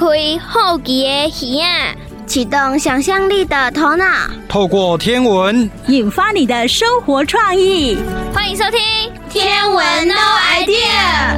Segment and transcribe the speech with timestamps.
[0.00, 0.06] 开
[0.38, 1.94] 好奇的耳
[2.26, 4.06] 启动想象力的头脑，
[4.48, 7.98] 透过天文引发你的生活创意。
[8.32, 8.80] 欢迎收听
[9.28, 10.14] 《天文 No
[10.54, 11.36] Idea》。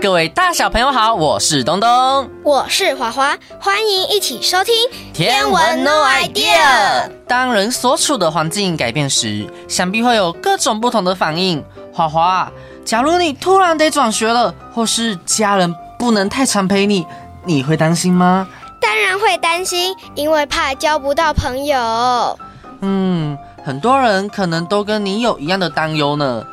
[0.00, 4.74] 各位大小朋友好，我是东东，我是华华，欢迎一起收听
[5.12, 7.06] 《天文 No Idea》。
[7.28, 11.62] 当人所处的环境改变时，想必会有各种不同的反应。
[11.92, 12.50] 华华，
[12.90, 17.06] 假如你突然得转学了，或是家人不能太常陪你。
[17.44, 18.48] 你会担心吗？
[18.80, 22.36] 当然会担心，因为怕交不到朋友。
[22.80, 26.44] 嗯，很多人可能都跟你有一样的担忧呢。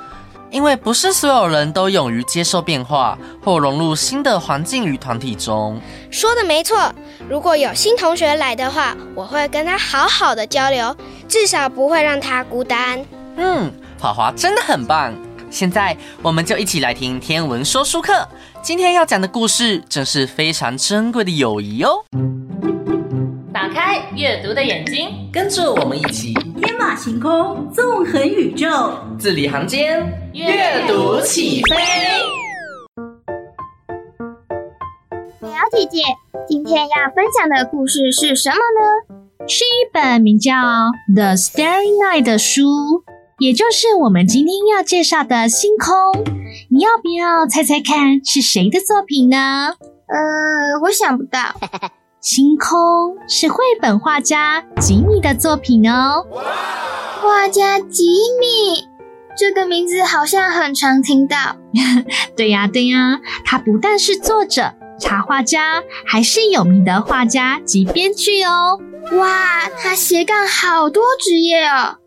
[0.51, 5.81] 因为不是所有人都勇于接受变化或融入新的环境与团体中。
[6.11, 6.93] 说的没错，
[7.27, 10.95] 如果有新同学来的话，我会跟他好好的交流，
[11.27, 13.03] 至少不会让他孤单。
[13.37, 15.11] 嗯，华华真的很棒。
[15.49, 18.27] 现在我们就一起来听天文说书课。
[18.61, 22.03] 今天要讲的故事，正是非常珍贵的友谊哦。
[23.53, 29.99] 打开阅读的眼睛，跟着我们一起天马行空，纵横宇宙，字里行间，
[30.33, 31.75] 阅读起飞。
[35.39, 36.03] 美瑶姐姐，
[36.47, 39.47] 今天要分享的故事是什么呢？
[39.47, 40.53] 是一本名叫
[41.15, 43.03] 《The Starry Night》的书。
[43.39, 46.23] 也就是我们今天要介绍的星空，
[46.71, 49.75] 你要不要猜猜看是谁的作品呢？
[50.07, 51.39] 呃，我想不到。
[52.19, 56.25] 星空是绘本画家吉米的作品哦。
[57.21, 58.05] 画家吉
[58.39, 58.87] 米，
[59.37, 61.57] 这个名字好像很常听到。
[62.35, 68.79] 对呀，对呀，他不但是作者、插画家，还是有名的画家及编剧哦。
[69.11, 71.97] 哇，他斜杠好多职业哦。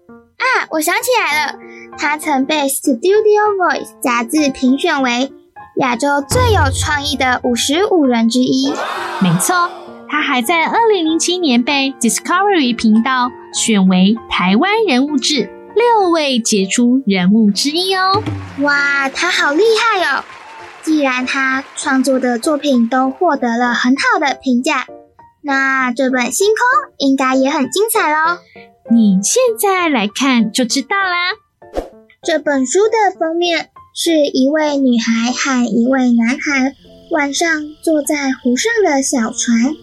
[0.41, 1.59] 啊，我想起来了，
[1.99, 5.31] 他曾被《Studio Voice》杂志评选为
[5.77, 8.73] 亚洲最有创意的五十五人之一。
[9.21, 9.71] 没错，
[10.09, 18.23] 他还在二零零七年被 Discovery 频道选为台湾人物志六位杰出人物之一哦。
[18.61, 20.25] 哇，他好厉害哦！
[20.83, 24.87] 既然他创作的作品都获得了很好的评价，
[25.43, 28.39] 那这本《星空》应该也很精彩喽。
[28.89, 31.33] 你现在来看就知道啦。
[32.23, 36.75] 这本书的封面是一位女孩和一位男孩
[37.11, 37.49] 晚上
[37.83, 39.75] 坐在湖上的小船，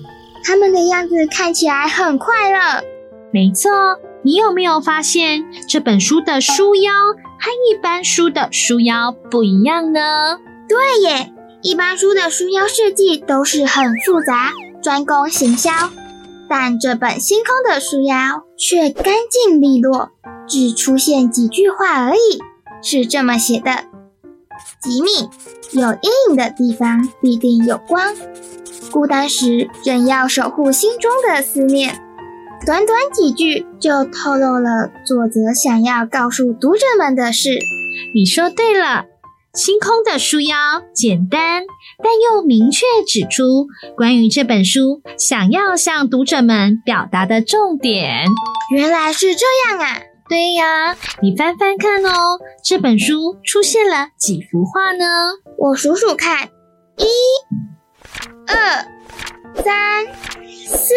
[0.43, 2.83] 他们的样子看起来很快乐。
[3.31, 3.71] 没错，
[4.23, 6.91] 你有没有发现这本书的书腰
[7.39, 10.39] 和一般书的书腰不一样呢？
[10.69, 15.71] 对耶，一般书的书腰设计都是很复杂，专攻行销。
[16.49, 20.09] 但这本星空的书腰却干净利落，
[20.47, 22.39] 只出现几句话而已，
[22.81, 23.85] 是这么写的：
[24.81, 25.29] 吉米，
[25.71, 28.15] 有阴影的地方必定有光，
[28.91, 32.01] 孤单时仍要守护心中的思念。
[32.65, 37.59] 短短几句就透露了作者想要告诉读者们的事。
[38.13, 39.05] 你说对了。
[39.57, 40.55] 星空的书腰
[40.93, 41.63] 简单，
[42.03, 48.25] 但又明确指出关于这本书想要向读者们表达的重点。
[48.71, 49.97] 原来是这样啊！
[50.29, 55.05] 对呀，你翻翻看哦，这本书出现了几幅画呢？
[55.57, 56.49] 我数数看，
[56.97, 57.05] 一、
[58.45, 58.85] 二、
[59.63, 60.05] 三、
[60.67, 60.93] 四、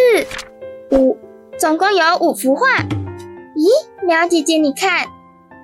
[0.99, 1.17] 五，
[1.59, 2.67] 总共有五幅画。
[3.57, 5.07] 咦，苗姐姐，你看。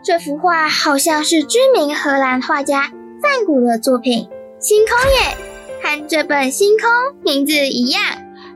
[0.07, 4.29] 这幅画好像是知名荷兰画家梵谷的作品，
[4.61, 5.37] 星空耶，
[5.83, 6.89] 和这本《星空》
[7.25, 8.01] 名字一样。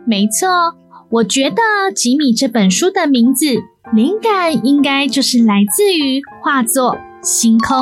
[0.06, 0.77] 没错，
[1.10, 3.47] 我觉得吉米这本书的名字
[3.93, 7.78] 灵感应该就是来自于画作《星空》。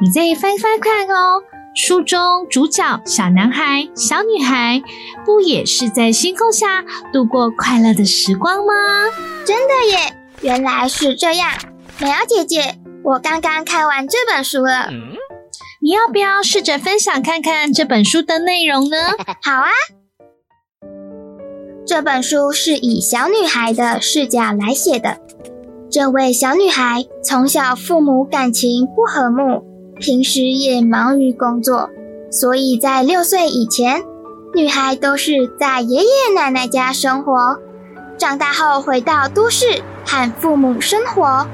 [0.00, 1.42] 你再翻翻看哦，
[1.76, 4.82] 书中主角小男孩、小女孩
[5.26, 6.82] 不也是在星空下
[7.12, 8.72] 度过快乐的时光吗？
[9.44, 11.50] 真的耶，原来是这样。
[12.00, 12.78] 美瑶姐姐。
[13.04, 15.14] 我刚刚看完这本书了，嗯，
[15.82, 18.96] 你要不要试着分享看看这本书的内容呢？
[19.44, 19.68] 好啊，
[21.86, 25.18] 这本书是以小女孩的视角来写的。
[25.90, 29.62] 这位小女孩从小父母感情不和睦，
[30.00, 31.90] 平时也忙于工作，
[32.30, 34.02] 所以在六岁以前，
[34.54, 37.58] 女孩都是在爷爷奶奶家生活。
[38.16, 41.46] 长大后回到都市和父母生活。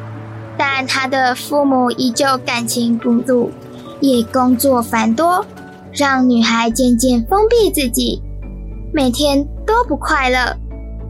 [0.62, 3.51] 但他的父母依旧感情不足，
[3.99, 5.43] 也工作繁多，
[5.91, 8.21] 让女孩渐渐封闭自己，
[8.93, 10.55] 每天都不快乐。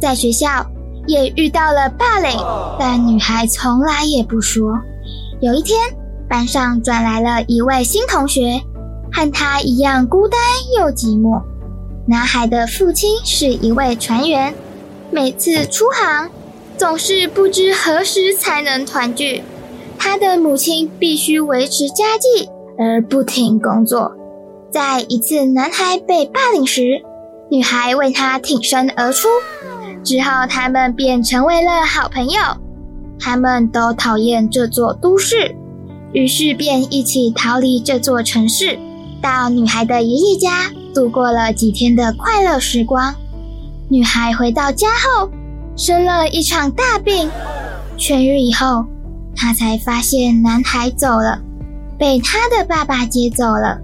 [0.00, 0.64] 在学校
[1.08, 2.31] 也遇到了霸凌，
[2.79, 4.73] 但女孩从来也不说。
[5.41, 5.76] 有一天，
[6.29, 8.62] 班上转来了一位新同学，
[9.12, 10.38] 和他一样孤单
[10.79, 11.43] 又寂寞。
[12.06, 14.55] 男孩的父亲是一位船员，
[15.11, 16.31] 每次出航
[16.81, 19.43] 总是不知何时才能团聚。
[19.99, 22.49] 他的母亲必须维持家计
[22.79, 24.17] 而不停工作。
[24.73, 27.03] 在一次男孩被霸凌时，
[27.50, 29.29] 女孩为他挺身而出，
[30.03, 32.41] 之后他们便成为了好朋友。
[33.19, 35.55] 他们都讨厌这座都市，
[36.15, 38.79] 于是便一起逃离这座城市，
[39.21, 43.15] 到女孩的爷爷家度过了几天的快乐时光。
[43.91, 45.29] 女孩回到家后，
[45.81, 47.31] 生了一场大病，
[47.97, 48.85] 痊愈以后，
[49.35, 51.41] 他才发现男孩走了，
[51.99, 53.79] 被他的爸爸接走了。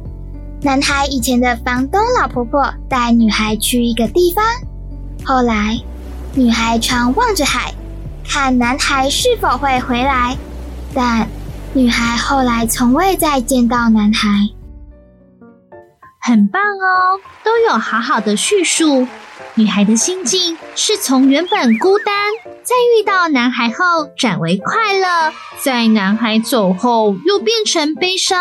[0.60, 4.44] 男孩以前的房东老婆婆带女孩去一个地方，
[5.24, 5.80] 后来
[6.34, 7.72] 女孩常望着海，
[8.22, 10.36] 看男孩是否会回来，
[10.92, 11.26] 但
[11.72, 14.28] 女孩后来从未再见到男孩。
[16.20, 19.06] 很棒哦，都有好好的叙述。
[19.58, 22.14] 女孩的心境是从原本孤单，
[22.62, 25.32] 在遇到男孩后转为快乐，
[25.62, 28.38] 在男孩走后又变成悲伤。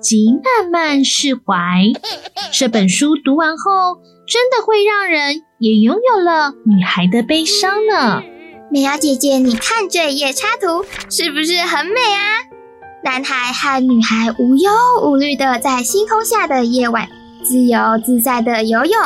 [0.00, 1.84] 即慢慢释怀。
[2.50, 8.22] 这本书读完后，真的会让人也拥有了女孩的悲伤呢。
[8.70, 12.40] 美瑶姐姐，你看这一页插图是不是很美啊？
[13.04, 14.70] 男孩和女孩无忧
[15.02, 17.06] 无虑的在星空下的夜晚，
[17.44, 18.98] 自由自在的游泳。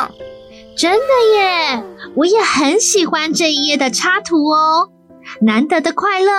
[0.79, 1.83] 真的耶！
[2.15, 4.87] 我也很喜欢这一页的插图哦。
[5.41, 6.31] 难得的快乐，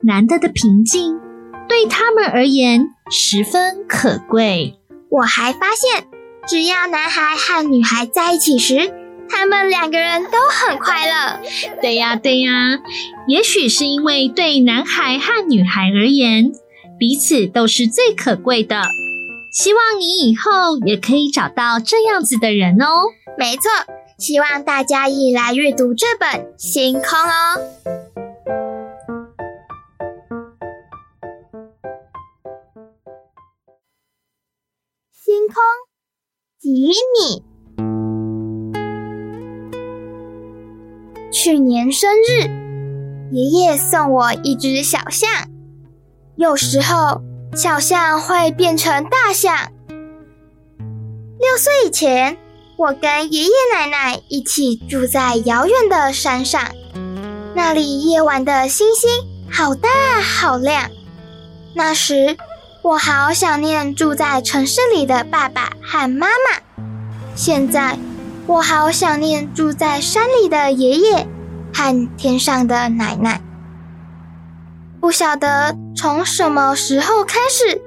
[0.00, 1.20] 难得的平静，
[1.68, 2.88] 对他们而言。
[3.12, 4.74] 十分可贵。
[5.08, 6.08] 我还发现，
[6.48, 8.92] 只要男孩和女孩在一起时，
[9.28, 11.40] 他们两个人都很快乐。
[11.80, 12.80] 对呀，对呀。
[13.28, 16.50] 也许是因为对男孩和女孩而言，
[16.98, 18.82] 彼此都是最可贵的。
[19.56, 23.06] 希望你以后也可以找到这样子的人哦。
[23.38, 23.70] 没错，
[24.18, 27.58] 希望大家一来阅读这本《星空》哦。
[35.10, 35.56] 星空
[36.60, 37.42] 吉米，
[41.32, 42.42] 去年生日，
[43.34, 45.30] 爷爷送我一只小象。
[46.36, 47.22] 有时候，
[47.54, 49.72] 小象会变成大象。
[51.38, 52.36] 六岁以前，
[52.76, 56.62] 我跟爷爷奶奶一起住在遥远的山上，
[57.54, 59.10] 那里夜晚的星星
[59.50, 59.88] 好大
[60.20, 60.90] 好亮。
[61.74, 62.36] 那时，
[62.82, 66.84] 我好想念住在城市里的爸爸和妈妈。
[67.34, 67.98] 现在，
[68.46, 71.26] 我好想念住在山里的爷爷
[71.74, 73.42] 和天上的奶奶。
[75.06, 77.80] 不晓得从什么时候开始，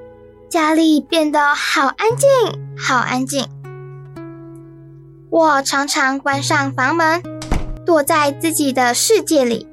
[0.48, 2.28] 家里变得好安静，
[2.78, 3.46] 好安静。
[5.28, 7.22] 我常常关上房门，
[7.84, 9.68] 躲在自己的世界里。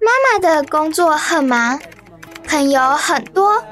[0.00, 1.78] 妈妈的工作很忙，
[2.44, 3.62] 朋友很多。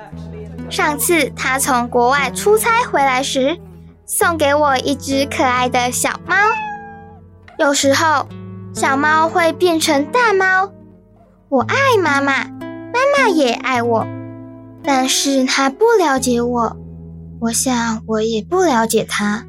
[0.71, 3.59] 上次她从国外出差回来时，
[4.06, 6.37] 送给我一只可爱的小猫。
[7.59, 8.29] 有时候，
[8.73, 10.71] 小猫会变成大猫。
[11.49, 12.44] 我爱妈妈，
[12.96, 14.06] 妈妈也爱我，
[14.82, 16.76] 但是她不了解我，
[17.40, 19.44] 我想我也不了解她。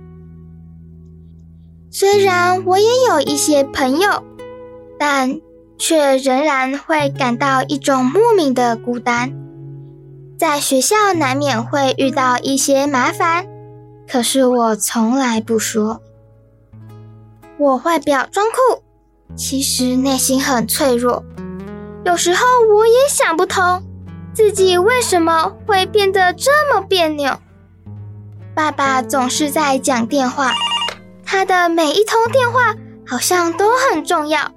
[1.90, 4.22] 虽然我也有一些朋友，
[5.00, 5.40] 但
[5.78, 9.32] 却仍然会感到一种莫名的孤单。
[10.38, 13.48] 在学校难免会遇到一些麻烦，
[14.06, 16.02] 可是我从来不说。
[17.58, 18.84] 我外表装酷，
[19.38, 21.24] 其实内心很脆弱。
[22.08, 22.40] 有时候
[22.74, 23.84] 我也想不通，
[24.34, 27.34] 自己为什么会变得这么别扭。
[28.56, 30.54] 爸爸总是在讲电话，
[31.26, 32.74] 他的每一通电话
[33.06, 34.54] 好像都很重要。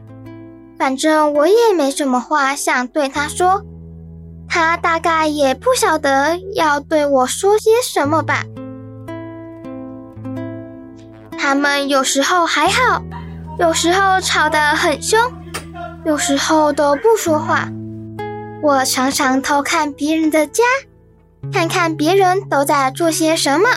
[0.78, 3.64] 反正我也没什么话想对他说。
[4.48, 8.44] 他大概也不晓得要对我说些什么吧。
[11.36, 13.02] 他们有时候还好，
[13.58, 15.20] 有时候吵得很凶，
[16.04, 17.68] 有时候都不说话。
[18.62, 20.62] 我常常偷看别人的家，
[21.52, 23.68] 看看别人都在做些什么。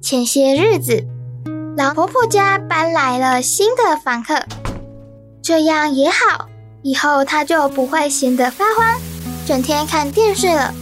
[0.00, 1.04] 前些日子，
[1.76, 4.44] 老婆婆家搬来了新的房客，
[5.42, 6.48] 这样也好，
[6.82, 9.00] 以后她就不会闲得发慌。
[9.44, 10.72] 整天看电视了。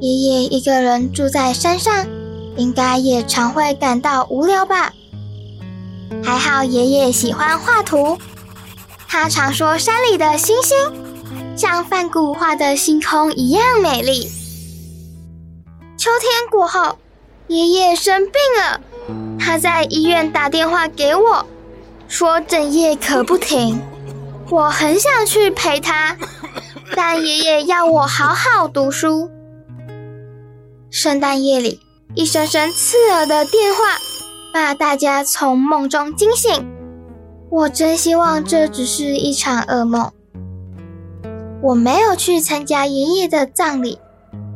[0.00, 2.06] 爷爷一个人住在山上，
[2.56, 4.92] 应该也常会感到无聊吧？
[6.22, 8.18] 还好爷爷喜欢画图，
[9.16, 10.76] 他常说山里的星星
[11.56, 14.28] 像梵谷画的星空一样美丽。
[15.96, 16.98] 秋天过后，
[17.46, 18.80] 爷爷生病了，
[19.38, 21.46] 他在医院打电话给我，
[22.08, 23.80] 说整夜咳不停。
[24.50, 26.16] 我很想去陪他，
[26.96, 29.30] 但爷爷要我好好读书。
[30.90, 31.80] 圣诞夜里，
[32.16, 33.96] 一声声刺耳的电话
[34.52, 36.66] 把大家从梦中惊醒。
[37.54, 40.10] 我真希望这只是一场噩梦。
[41.62, 44.00] 我没有去参加爷爷的葬礼。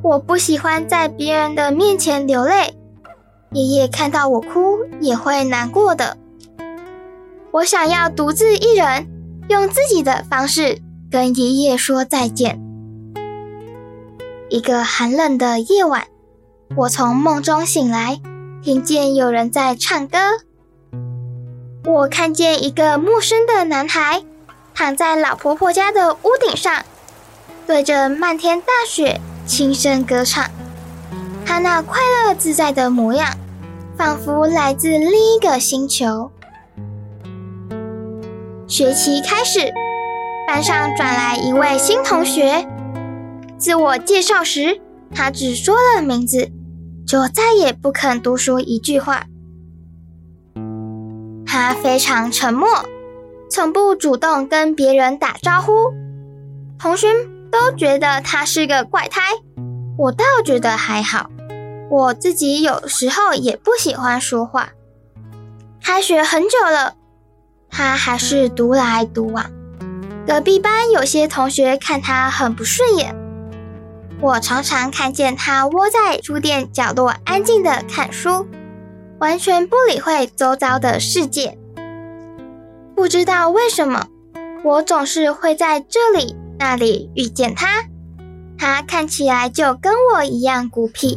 [0.03, 2.75] 我不喜欢在别人的面前流泪，
[3.53, 6.17] 爷爷看到我哭也会难过的。
[7.53, 9.07] 我想要独自一人，
[9.49, 12.61] 用自己的方式跟爷爷说再见。
[14.49, 16.09] 一个寒冷的夜晚，
[16.75, 18.21] 我从梦中醒来，
[18.61, 20.19] 听见有人在唱歌。
[21.89, 24.23] 我看见一个陌生的男孩
[24.75, 26.85] 躺在老婆婆家的屋顶上，
[27.67, 29.19] 对着漫天大雪。
[29.47, 30.51] 轻声歌唱，
[31.47, 33.35] 他那快乐自在的模样，
[33.97, 36.31] 仿佛来自另一个星球。
[38.67, 39.73] 学期开始，
[40.47, 42.69] 班上转来一位新同学。
[43.57, 44.83] 自我介绍时，
[45.15, 46.51] 他只说了名字，
[47.07, 49.25] 就再也不肯多说一句话。
[51.61, 52.69] 他非常沉默，
[53.51, 55.73] 从不主动跟别人打招呼。
[56.79, 57.09] 同学。
[57.51, 59.23] 都觉得他是个怪胎，
[59.97, 61.31] 我倒觉得还好。
[61.91, 64.69] 我自己有时候也不喜欢说话。
[65.83, 66.93] 开学很久了，
[67.71, 69.47] 他还是独来独往。
[70.27, 73.17] 隔壁班有些同学看他很不顺眼。
[74.21, 78.47] 我常常看见他窝在书店角落，安静地看书，
[79.21, 81.59] 完全不理会周遭的世界。
[82.95, 84.07] 不知道为什么，
[84.65, 86.37] 我总是会在这里。
[86.61, 87.85] 那里遇见他，
[88.59, 91.17] 他看起来就跟我一样孤僻，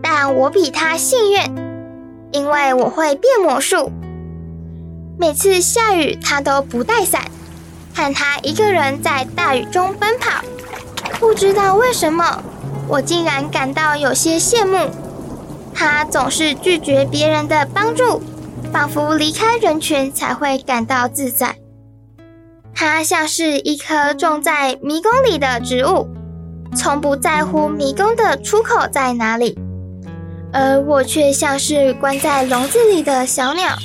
[0.00, 1.40] 但我比他幸运，
[2.30, 3.90] 因为我会变魔术。
[5.18, 7.24] 每次下雨，他都不带伞，
[7.92, 10.44] 看他一个人在大雨中奔跑，
[11.18, 12.40] 不知道为什么，
[12.86, 14.88] 我竟然感到有些羡慕。
[15.78, 18.20] 他总是拒绝别人的帮助，
[18.72, 21.54] 仿佛离开人群才会感到自在。
[22.74, 26.08] 他像是一颗种在迷宫里的植物，
[26.74, 29.56] 从不在乎迷宫的出口在哪里，
[30.52, 33.76] 而我却像是关在笼子里的小鸟，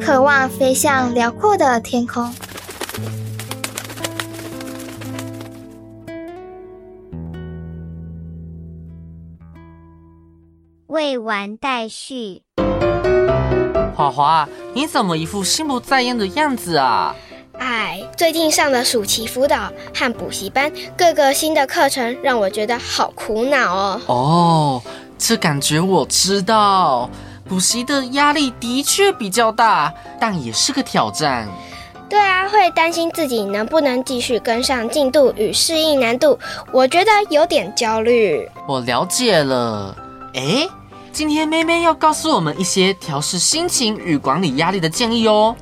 [0.00, 2.34] 渴望飞向辽阔的天空。
[10.88, 12.42] 未完待续。
[13.94, 17.14] 华华，你怎么一副心不在焉的样子啊？
[17.58, 24.00] 哎，最近上的暑期辅导和补习班，各个新的课程让我觉得好苦恼哦。
[24.06, 24.82] 哦，
[25.18, 27.10] 这感觉我知道，
[27.48, 31.48] 补习的压力的确比较大，但也是个挑战。
[32.08, 36.38] 对啊，会担心自己能不能继续跟上进度与适应难度，
[36.70, 38.48] 我觉得有点焦虑。
[38.68, 39.96] 我了解了。
[40.36, 40.68] 哎，
[41.12, 45.56] 今天妹妹要告诉我们一些调试心情与管理压力的建议哦。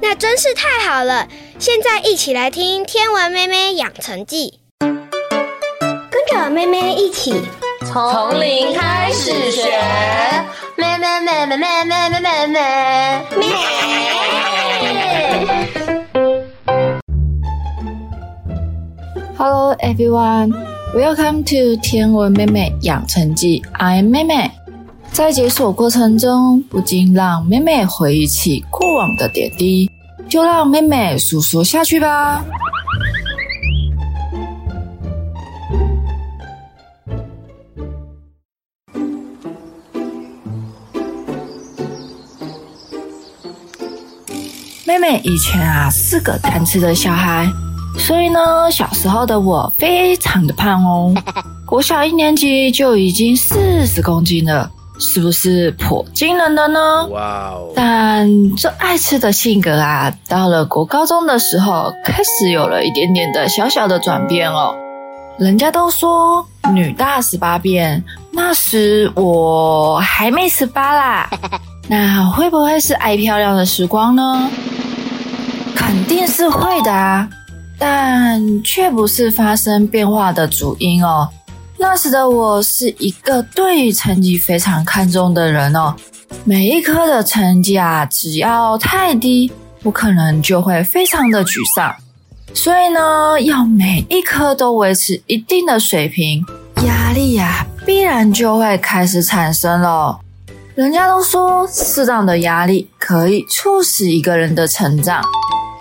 [0.00, 1.26] 那真是太好了！
[1.58, 4.60] 现在一起来听《天文妹妹养成记》，
[6.10, 7.42] 跟着妹妹一起
[7.92, 9.82] 从零开始学。
[10.76, 12.56] 妹妹妹妹妹妹妹妹妹
[13.36, 13.46] 妹。
[19.36, 20.54] Hello everyone,
[20.94, 23.60] welcome to 天文妹妹养成记。
[23.80, 24.48] I'm 妹妹。
[25.10, 29.90] 在解锁过程中，不禁让妹妹回忆起过往的点滴。
[30.28, 32.44] 就让妹妹诉说下去吧。
[44.86, 47.48] 妹妹以前啊是个贪吃的小孩，
[47.98, 51.14] 所以呢，小时候的我非常的胖哦。
[51.66, 54.70] 国小一年级就已经四十公斤了。
[54.96, 57.04] 是不是颇惊人的呢？
[57.08, 57.72] 哇哦！
[57.74, 64.72] 但这爱吃的性格啊，到了国高中的时候，开始有了一点点的小小的转变哦。
[65.36, 71.28] 人家都说女大十八变，那时我还没十八啦。
[71.90, 74.48] 那会不会是爱漂亮的时光呢？
[75.74, 77.28] 肯定是会的啊，
[77.78, 81.28] 但却不是发生变化的主因哦。
[81.76, 85.94] 那时的我是一个对于成绩非常看重的人哦，
[86.44, 89.52] 每一科的成绩啊，只要太低，
[89.82, 91.94] 我可能就会非常的沮丧。
[92.54, 96.44] 所以呢，要每一科都维持一定的水平，
[96.86, 100.20] 压力呀必然就会开始产生了。
[100.76, 105.22] 人家都说，适当的压力可以促使一个人的成长，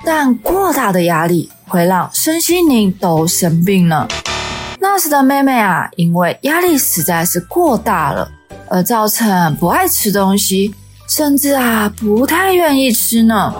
[0.03, 4.07] 但过大的压力会让身心灵都生病了。
[4.79, 8.29] 那时的妹妹啊，因为压力实在是过大了，
[8.69, 10.71] 而造成不爱吃东西，
[11.09, 13.51] 甚至啊不太愿意吃呢。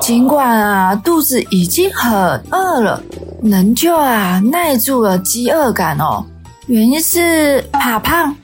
[0.00, 2.10] 尽管啊肚子已经很
[2.50, 3.02] 饿了，
[3.42, 6.24] 仍旧啊耐住了饥饿感哦。
[6.68, 8.34] 原因是怕胖。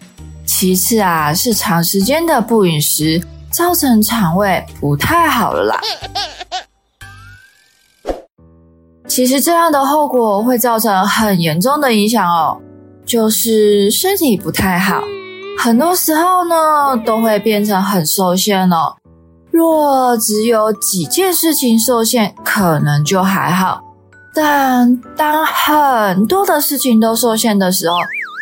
[0.46, 5.80] 其次啊，是长时间的不饮食，造成肠胃不太好了啦。
[9.06, 12.58] 其实这样的后果会造成很严重的影响哦，
[13.04, 15.02] 就是身体不太好，
[15.58, 18.96] 很多时候呢都会变成很受限哦。
[19.50, 23.80] 若只有几件事情受限，可能就还好，
[24.34, 27.96] 但当很多的事情都受限的时候，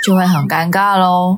[0.07, 1.37] 就会很尴尬喽。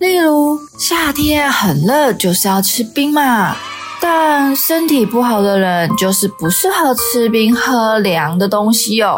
[0.00, 3.54] 例如夏天很热，就是要吃冰嘛。
[4.02, 9.16] 但身体不好的人就是不适合吃冰喝凉的东西哦，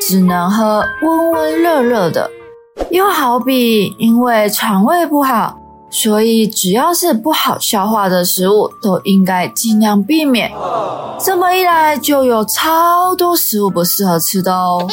[0.00, 2.28] 只能喝温温热热的。
[2.90, 5.56] 又好比因为肠胃不好，
[5.88, 10.50] 所以只要是不好消化的食物都应该尽量避免。
[11.20, 14.84] 这么一来，就有超多食物不适合吃的哦。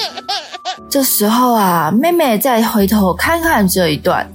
[0.87, 4.31] 这时候啊，妹妹再回头看看这一段。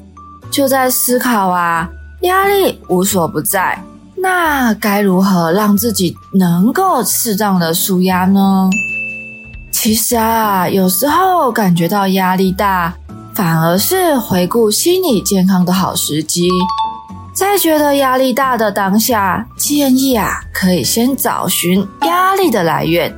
[0.51, 1.89] 就在思考啊，
[2.23, 3.81] 压力无所不在，
[4.25, 8.71] 那该如何让自己能够适当的舒压呢？
[9.71, 12.95] 其实啊，有时候感觉到压力大，
[13.35, 16.49] 反而是回顾心理健康的好时机。
[17.35, 23.15] 在觉得压力大的当下，建议啊，可以先找寻压力的来源，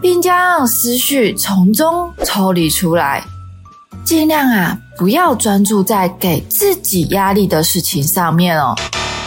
[0.00, 3.22] 并将思绪从中抽离出来。
[4.04, 8.74] 尽量啊，不要专注在给自己压力的事情上面哦，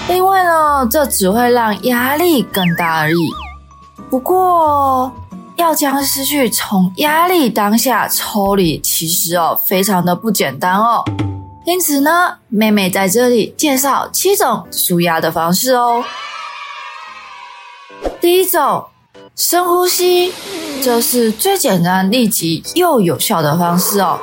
[0.09, 3.29] 因为呢，这只会让压力更大而已。
[4.09, 5.11] 不过，
[5.55, 11.03] 要将思绪从压力当下抽离，其实哦，非常的不简单哦。
[11.65, 16.03] 因此呢，妹妹在这里介绍七种舒压的方式哦。
[18.19, 18.85] 第一种，
[19.37, 20.33] 深呼吸，
[20.83, 24.19] 这是最简单、立即又有效的方式哦。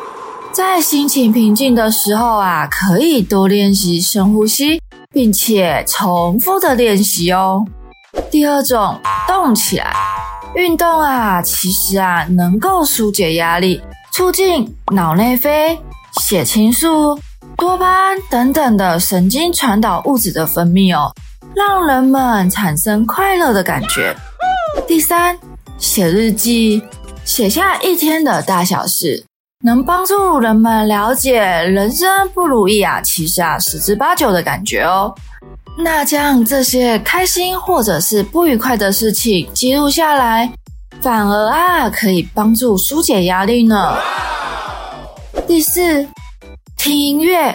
[0.52, 7.64] 在心情平静的时候啊，可以多练习深呼吸，并且重复的练习哦。
[8.30, 9.92] 第二种，动起来，
[10.54, 15.78] 运动啊，其实啊，能够疏解压力，促进脑内啡、
[16.20, 17.18] 血清素、
[17.56, 21.12] 多巴胺等等的神经传导物质的分泌哦，
[21.54, 24.14] 让人们产生快乐的感觉。
[24.86, 25.36] 第三，
[25.78, 26.82] 写日记，
[27.24, 29.24] 写下一天的大小事。
[29.62, 35.14] 能帮助人们了解人生不如意啊，其实啊十之八九的感觉哦。
[35.76, 40.50] 那将这些开心或者是不愉快的事情记录下来，
[41.02, 43.98] 反而啊可以帮助纾解压力呢。
[45.46, 46.08] 第四，
[46.78, 47.54] 听音乐，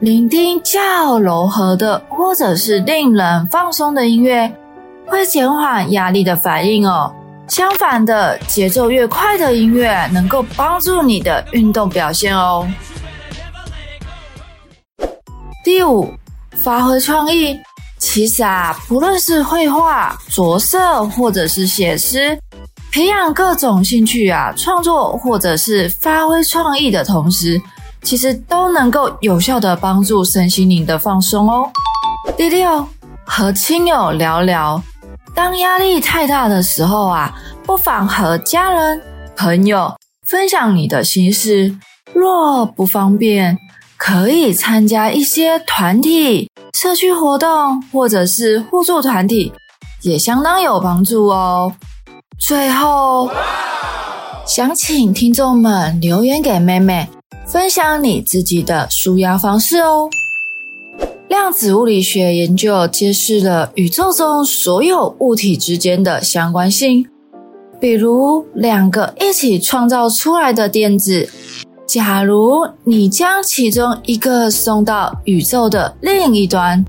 [0.00, 4.52] 聆听较柔和的或者是令人放松的音乐，
[5.06, 7.10] 会减缓压力的反应哦。
[7.48, 12.66] 相反的，节奏越快的音乐能够帮助你的运动表现哦。
[15.62, 16.12] 第五，
[16.64, 17.58] 发挥创意。
[17.98, 22.38] 其实啊，不论是绘画、着色，或者是写诗，
[22.92, 27.60] 培养各种兴趣啊，创作或者是发挥创意的同时，
[28.02, 31.70] 其实都能够有效的帮助身心灵的放松哦。
[32.36, 32.86] 第六，
[33.24, 34.82] 和亲友聊聊。
[35.34, 39.02] 当压力太大的时候啊，不妨和家人、
[39.36, 39.92] 朋友
[40.24, 41.76] 分享你的心事。
[42.12, 43.58] 若不方便，
[43.96, 49.52] 可以参加一些团体、社区活动，或者是互助团体，
[50.02, 51.72] 也相当有帮助哦。
[52.38, 53.28] 最后，
[54.46, 57.08] 想请听众们留言给妹妹，
[57.44, 60.08] 分享你自己的舒压方式哦。
[61.34, 67.04] 量子物理学研究揭示了宇宙中所有物体之间的相关性，
[67.80, 71.28] 比如两个一起创造出来的电子，
[71.88, 76.84] 假如你将其中一个送到宇宙的另一端，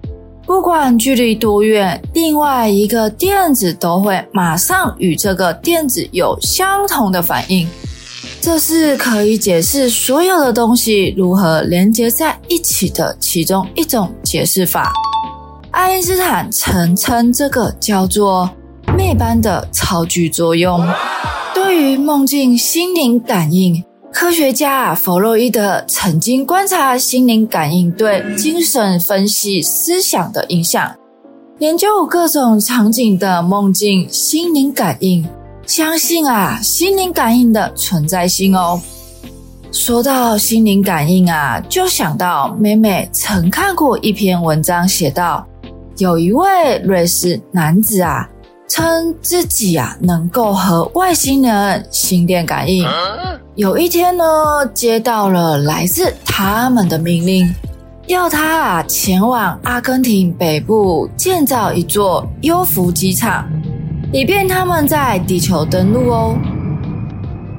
[0.46, 7.68] 不管距离多远，另外一个电子都会马上与这个电子有相同的反应。
[8.46, 14.94] 这是可以解释所有的东西如何连接在一起的其中一种解释法。
[15.72, 18.48] 爱因斯坦曾称这个叫做
[18.96, 20.80] “灭斑的超距作用”。
[21.56, 30.96] 对于梦境心灵感应，科学家弗洛伊德曾经观察心灵感应对精神分析思想的影响，
[31.58, 35.28] 研究各种场景的梦境心灵感应，
[35.66, 38.80] 相信啊心灵感应的存在性哦。
[39.72, 45.46] 说到心灵感应啊，就想到妹妹曾看过一篇文章，写道
[45.98, 48.30] 有一位瑞士男子啊。
[48.68, 52.84] 称自己啊能够和外星人心电感应。
[53.54, 54.26] 有一天呢，
[54.74, 57.54] 接到了来自他们的命令，
[58.08, 63.48] 要他啊前往阿根廷北部建造一座优浮机场，
[64.16, 66.38] 以便他们在地球登陆哦。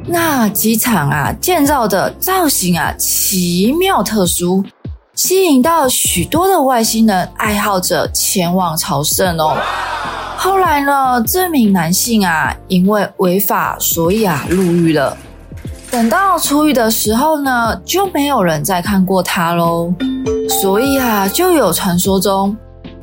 [0.07, 4.64] 那机场啊建造的造型啊奇妙特殊，
[5.14, 9.55] 吸引到许多的外星人爱好者前往朝圣哦。
[10.38, 15.14] 后来呢，这名男性啊，因为违法，所以啊入狱了。
[15.90, 19.92] 等到出狱的时候呢，就没有人再看过他喽。
[20.62, 22.57] 所以啊，就有传说中，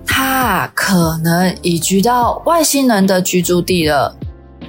[0.06, 4.16] 他可能移居到外星人的居住地了。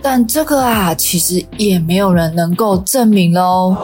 [0.03, 3.75] 但这个啊，其实也没有人能够证明喽。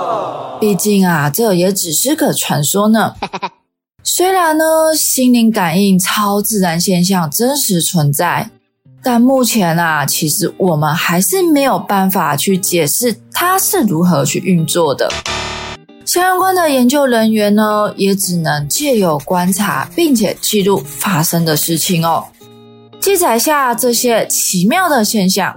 [0.61, 3.15] 毕竟啊，这也只是个传说呢。
[4.05, 8.51] 虽然呢，心灵感应超自然现象真实存在。
[9.03, 15.11] 但目前啊，其实我们还是没有办法去解释它是如何去运作的。
[16.13, 22.25] 相关的研究人员呢，也只能借由观察，并且记录发生的事情哦，
[23.01, 25.55] 记载下这些奇妙的现象。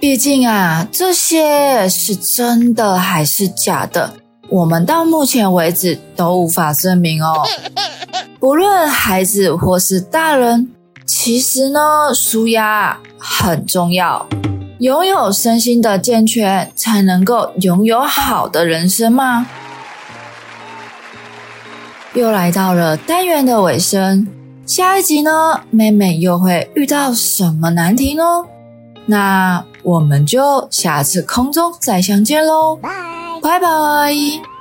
[0.00, 4.14] 毕竟啊，这些是真的还是假的，
[4.48, 7.46] 我们到目前为止都无法证明哦。
[8.40, 10.72] 不论孩子或是大人。
[11.06, 14.26] 其实呢，舒压很重要，
[14.80, 19.46] 拥有身心的健全，才能够拥有好的人生嘛。
[22.14, 24.26] 又来到了单元的尾声，
[24.66, 28.22] 下一集呢，妹妹又会遇到什么难题呢？
[29.06, 32.76] 那我们就下次空中再相见喽，
[33.40, 34.57] 拜拜。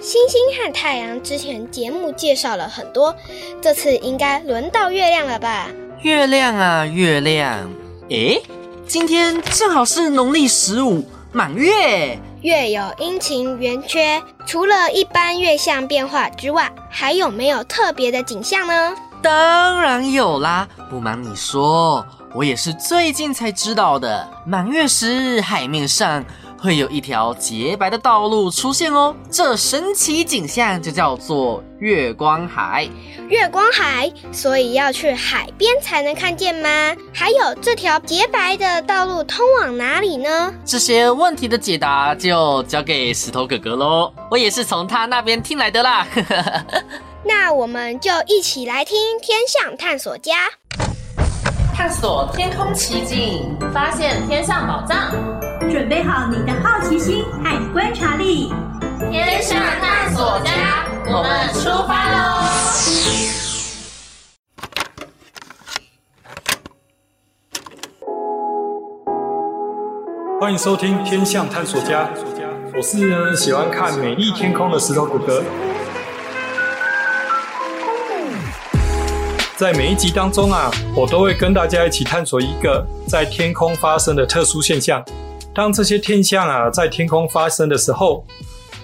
[0.00, 3.14] 星星和太阳之前节目介绍了很多，
[3.60, 5.68] 这次应该轮到月亮了吧？
[6.02, 7.70] 月亮啊，月亮！
[8.10, 8.42] 诶，
[8.86, 18.94] 今天正好是农历十五满月，月有阴晴圆缺，除了一般月相变化之外，还有没有特别的景象呢？
[19.22, 20.68] 当然有啦！
[20.90, 24.28] 不瞒你说，我也是最近才知道的。
[24.44, 26.24] 满月时，海面上。
[26.62, 32.88] 会有一条洁白的道路出现哦，这神奇景象就叫做月光海。
[33.28, 36.68] 月光海，所以要去海边才能看见吗？
[37.12, 40.54] 还有这条洁白的道路通往哪里呢？
[40.64, 46.06] 这些问题的解答就交给石头哥哥喽，我也是从他那边听来的啦。
[47.26, 50.48] 那我们就一起来听天象探索家，
[51.74, 55.51] 探索天空奇境，发现天上宝藏。
[55.70, 58.52] 准备好你的好奇心和观察力，
[59.10, 62.42] 天象探索家，我们出发喽！
[70.40, 72.08] 欢迎收听天象探索家，
[72.76, 75.42] 我是喜欢看美丽天空的石头哥哥。
[79.56, 85.04] 在每一集当中啊，我都会跟大家一起探索一个在天空发生的特殊现象。
[85.54, 88.24] 当这些天象啊在天空发生的时候，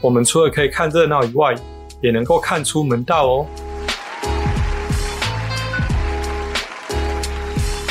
[0.02, 1.54] 我们除了可以看热闹以外，
[2.02, 3.46] 也能够看出门道哦。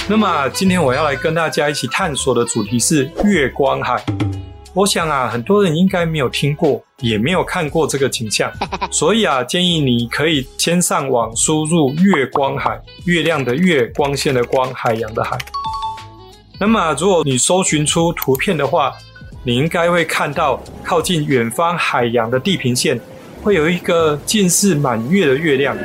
[0.07, 4.03] 那么今天我要来跟大家一起探索的主题是月光海。
[4.75, 8.51] 我想啊，很多人应该没有听过，也没有看过这个景象，
[8.91, 15.35] 所以啊，建议你可以先上网输入“月光海”，月亮的月，光线的光，海洋的海。
[16.59, 18.91] 那么，如果你搜寻出图片的话，
[19.43, 22.99] 你应该会看到靠近远方海洋的地平线，
[23.43, 25.77] 会有一个近似满月的月亮，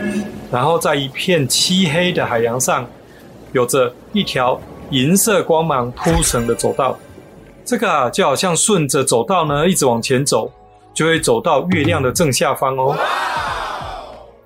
[0.51, 2.87] 然后在一片漆黑的海洋上，
[3.53, 4.59] 有着一条
[4.91, 6.99] 银色光芒铺成的走道。
[7.65, 10.51] 这个啊，就好像顺着走道呢，一直往前走，
[10.95, 12.97] 就会走到月亮的正下方哦。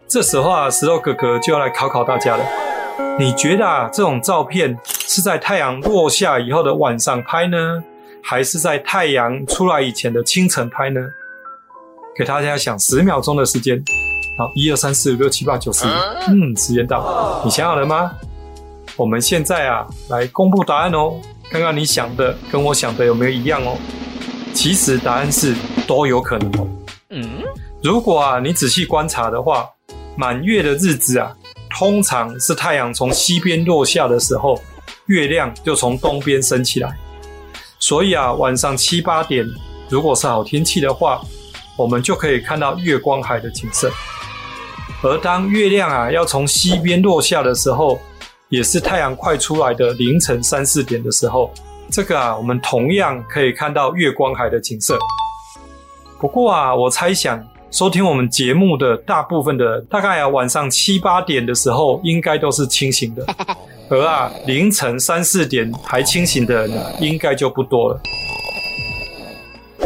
[0.08, 2.44] 这时候啊，石头哥哥就要来考考大家了。
[3.18, 7.82] 你觉得啊，这种照片是在太阳落下以后的晚上拍呢，
[8.22, 11.00] 还是在太阳出来以前的清晨拍呢？
[12.14, 13.82] 给大家想十秒钟的时间。
[14.36, 15.86] 好，一二三四五六七八九十，
[16.28, 18.12] 嗯，时间到，你想好了吗？
[18.96, 21.14] 我们现在啊，来公布答案哦，
[21.50, 23.78] 看看你想的跟我想的有没有一样哦。
[24.52, 25.54] 其实答案是
[25.86, 26.68] 都有可能哦。
[27.08, 27.42] 嗯，
[27.82, 29.66] 如果啊你仔细观察的话，
[30.16, 31.34] 满月的日子啊，
[31.78, 34.58] 通常是太阳从西边落下的时候，
[35.08, 36.96] 月亮就从东边升起来。
[37.78, 39.46] 所以啊，晚上七八点，
[39.90, 41.20] 如果是好天气的话，
[41.76, 43.92] 我们就可以看到月光海的景色。
[45.02, 48.00] 而当月亮啊要从西边落下的时候，
[48.48, 51.52] 也是太阳快出来的凌晨三四点的时候，
[51.90, 54.98] 这个啊我们同样可以看到月光海的景色。
[56.18, 63.26] 不过啊，我猜想收听我们节目的大部分的，大概啊晚上七八点的时候，应该都是清醒的。
[63.90, 68.00] 而啊凌晨三四点还清醒的人呢，应该就不多了。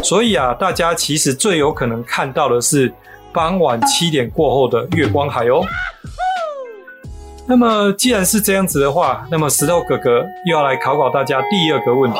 [0.03, 2.93] 所以啊，大家其实最有可能看到的是。
[3.33, 5.63] 傍晚七点过后的月光海哦。
[7.47, 12.19] 那么既然是这样子的话，那么石头哥哥又要来考考大家第二个问题。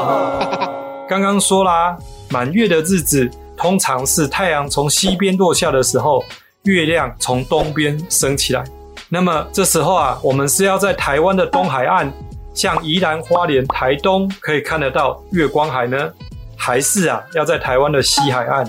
[1.10, 1.98] 刚刚说啦，
[2.30, 3.30] 满月的日子
[3.62, 6.24] 通常是太阳从西边落下的时候，
[6.64, 8.64] 月亮从东边升起来。
[9.08, 12.12] 那么这时候啊，我们是要在台湾的东海岸，
[12.56, 16.12] 像宜兰花莲、台东可以看得到月光海呢，
[16.58, 18.68] 还是啊要在台湾的西海岸？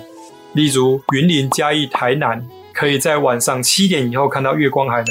[0.52, 5.06] 例如云林、嘉义、台南，可以在晚上七点以后看到月光海呢。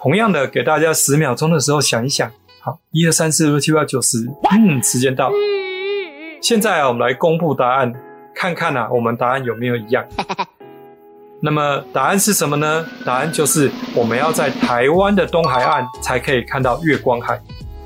[0.00, 2.30] 同样的，给大家十秒钟的时候想一想。
[2.60, 5.30] 好，一二三四五六七八九十，嗯，时间到。
[6.40, 7.92] 现在啊，我们来公布答案，
[8.36, 10.04] 看看啊，我们答案有没有一样。
[11.40, 12.86] 那么答案是什么呢？
[13.04, 17.40] 答案就是我们要在台湾的东海岸才可以看到月光海，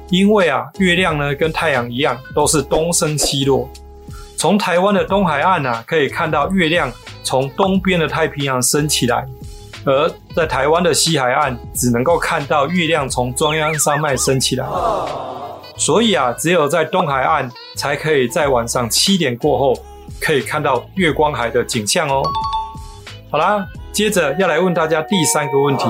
[0.09, 3.71] 因为啊，月亮呢跟太阳一样，都是东升西落。
[4.37, 6.91] 从台湾的东海岸啊，可以看到月亮
[7.23, 9.25] 从东边的太平洋升起来；
[9.85, 14.67] 而在台湾的西海岸，只能够看到月亮从中央山脉升起来。
[15.77, 19.75] 所以啊，只有在东海岸，才可以在晚上七点过后，
[20.21, 22.23] 可以看到月光海的景象哦。
[23.31, 25.85] 好啦，接着要来问大家第三个问题。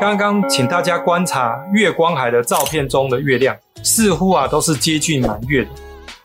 [0.00, 5.70] 刚刚请大家观察月光海的照片中的月亮，似乎啊都是接近满月的。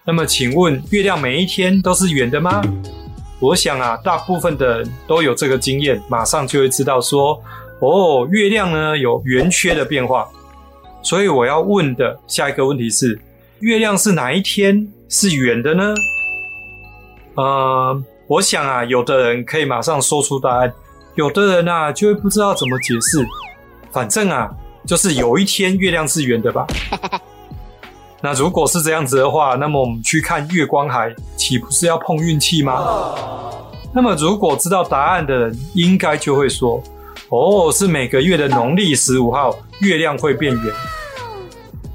[0.05, 2.61] 那么，请问月亮每一天都是圆的吗？
[3.41, 7.37] 我想啊，大部分的人都有这个经验，马上就会知道说，
[7.81, 10.25] 哦，月亮呢有圆缺的变化。
[11.01, 13.19] 所以我要问的下一个问题是，
[13.59, 15.93] 月亮是哪一天是圆的呢？
[17.35, 20.73] 呃，我想啊，有的人可以马上说出答案，
[21.15, 23.25] 有的人啊就会不知道怎么解释。
[23.91, 24.49] 反正啊，
[24.85, 26.65] 就是有一天月亮是圆的吧。
[28.21, 33.13] 那如果是这样子的话，那么我们去看月光海，岂不是要碰运气吗？
[33.93, 36.81] 那么如果知道答案的人，应该就会说
[37.29, 40.73] ：“哦，是每个月的农历十五号，月亮会变圆。”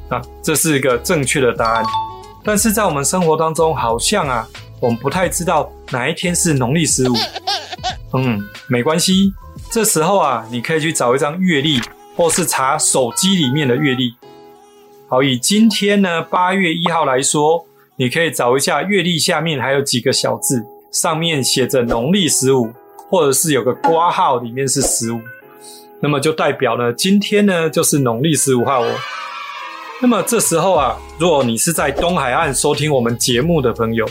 [0.09, 1.85] 啊，这是一个正确的答案。
[2.42, 4.46] 但是在我们生活当中，好像啊，
[4.81, 7.14] 我们不太知道哪一天是农历十五。
[8.12, 9.33] 嗯，没关系，
[9.71, 11.81] 这时候啊，你可以去找一张月历，
[12.16, 14.14] 或是查手机里面的月历。
[15.09, 17.64] 好，以今天呢，八月一号来说，
[17.97, 22.73] 你可以找一下月历下面还有几个小字，上面写着农历十五，
[23.09, 25.21] 或者是有个括号，里面是十五，
[26.01, 28.95] 那么就代表呢，今天呢就是农历十五号哦。
[30.01, 34.09] 那么这时候啊，如果你是在东海岸收听我们节目的朋友，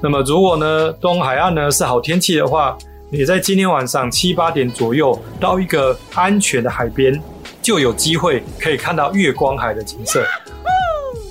[0.00, 2.76] 那么如果呢东海岸呢是好天气的话，
[3.10, 7.20] 你在今天晚上七八点左右到一个安全的海边。
[7.60, 10.24] 就有机会可以看到月光海的景色。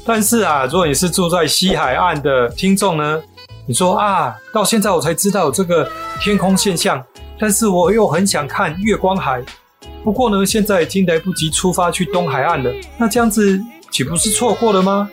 [0.06, 3.19] 但是啊，如果你是住在西海岸的听众呢，
[3.65, 5.89] 你说啊，到现在我才知道这个
[6.21, 7.03] 天空现象，
[7.39, 9.41] 但是我又很想看月光海。
[10.03, 15.10] 不过呢，现在已经来不及出发去东海岸了，那这样子岂不是错过了吗？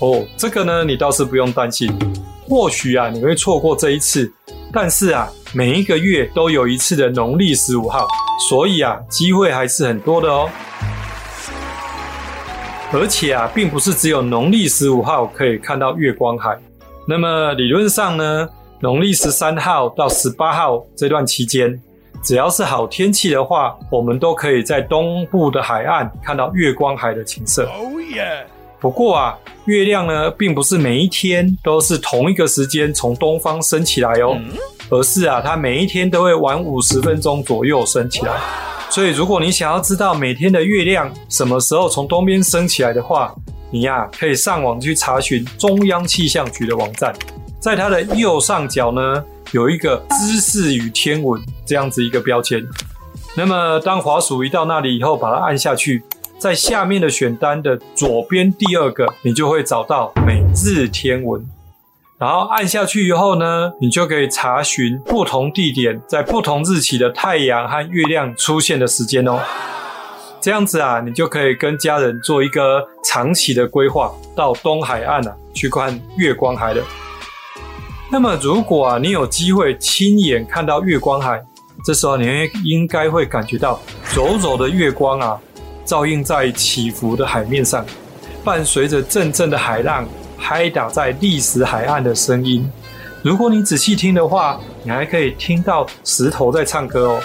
[0.00, 1.90] 哦，这个呢，你倒是不用担心。
[2.48, 4.32] 或许啊，你会错过这一次，
[4.72, 8.06] 但是啊，每一个月都有一次的农历十五号。
[8.48, 10.48] 所以啊，机会还是很多的哦。
[12.92, 16.56] 而且啊，并不是只有农历十五号可以看到月光海。
[17.08, 21.80] 那么理论上呢，农历十三号到十八号这段期间，
[22.22, 27.66] 只要是好天气的话，我们都可以在东部的海岸看到月光海的景色。
[27.70, 28.44] Oh yeah!
[28.80, 34.38] 不过啊，月亮呢，并不是每一天都是同一个时间从东方升起来哦。
[34.88, 38.32] 而是啊，它每一天都会晚五十分钟左右升起来。
[38.88, 43.34] 所以，如果你想要知道每天的月亮什么时候从东边升起来的话，
[43.72, 47.12] 你呀、啊、可以上网去查询中央气象局的网站，
[47.58, 52.64] 在它的右上角呢，有一个知识与天文这样子一个标签。
[53.36, 56.04] 那么当滑鼠移到那里以后，把它按下去，
[56.38, 61.44] 在下面的选单的左边第二个，你就会找到每日天文。
[62.18, 69.40] 然后按下去以后呢，你就可以查询不同地点在不同日期的太阳和月亮出现的时间哦。
[70.40, 76.82] 这样子啊，你就可以跟家人做一个长期的规划，到东海岸啊去看月光海了。
[78.10, 81.42] 那么，如果啊你有机会亲眼看到月光海，
[81.84, 82.26] 这时候你
[82.64, 83.80] 应该会感觉到
[84.14, 85.40] 柔柔的月光啊，
[85.86, 87.86] 照映在起伏的海面上，
[88.44, 90.06] 伴随着阵阵的海浪。
[90.38, 92.70] 拍打在砾石海岸的声音，
[93.22, 97.20] 如果你仔细听的话，你还可以听到石头在唱歌哦。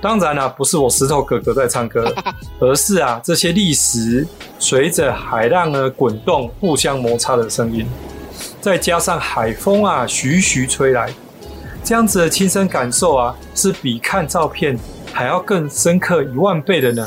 [0.00, 2.14] 当然啦、啊，不是我石头哥哥在唱歌，
[2.60, 4.26] 而是啊这些砾石
[4.58, 7.86] 随着海浪呢滚动，互相摩擦的声音，
[8.62, 11.12] 再加上海风啊徐徐吹来，
[11.84, 14.78] 这样子的亲身感受啊，是比看照片
[15.12, 17.06] 还要更深刻一万倍的呢。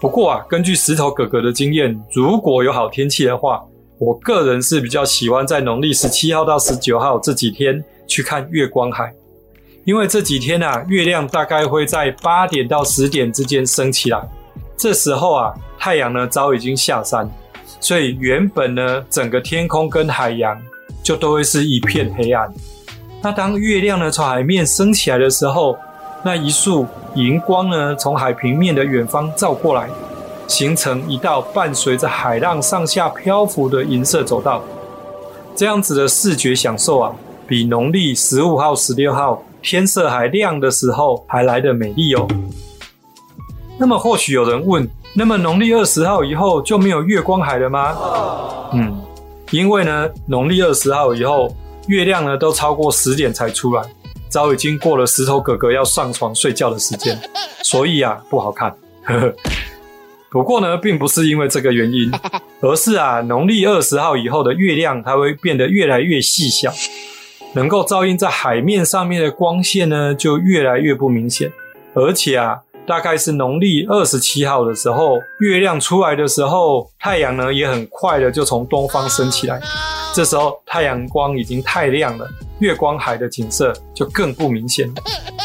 [0.00, 3.64] 不过啊，根据石头哥哥的经验，如果有好天气的话，
[3.98, 9.10] 我个人是比较喜欢在农历十七号到十九号这几天去看月光海，
[9.84, 14.20] 因为这几天啊，月亮大概会在八点到十点之间升起来，
[14.76, 17.26] 这时候啊，太阳呢早已经下山，
[17.80, 20.60] 所以原本呢，整个天空跟海洋
[21.02, 22.52] 就都会是一片黑暗。
[23.22, 25.74] 那当月亮呢从海面升起来的时候，
[26.24, 29.88] 那一束银光呢，从海平面的远方照过来，
[30.48, 34.62] 形成一道伴随着海浪上下漂浮的银色走道。
[35.54, 37.12] 这样子的视觉享受啊，
[37.46, 42.26] 比农历十五号、十六号天色还亮的时候还来得美丽哦。
[43.78, 47.94] 那么或许有人问，那么农历二十号以后就没有月光海了吗？
[48.72, 49.00] 嗯，
[49.50, 51.54] 因为呢，农历二十号以后，
[51.86, 53.82] 月亮呢都超过十点才出来。
[54.28, 57.18] 早已经过了石头哥哥要上床睡觉的时间，
[57.62, 58.74] 所以啊不好看。
[60.30, 62.10] 不过呢，并不是因为这个原因，
[62.60, 66.72] 而是啊农历二十号以后的月亮它会变得越来越细小，
[67.54, 71.50] 能够照映在海面上面的光线呢就越来越不明显，
[71.94, 79.60] 而且啊大概是农历二十七号的时候，月亮出来的时候，太阳呢也很快的就从东方升起来，
[80.16, 82.26] 这时候太阳光已经太亮了。
[82.60, 84.94] 月光海的景色就更不明显了。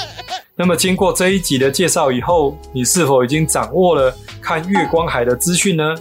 [0.56, 5.94] 那么，经过这一集的介绍以后，你是否已经掌握了看月光海的资讯呢？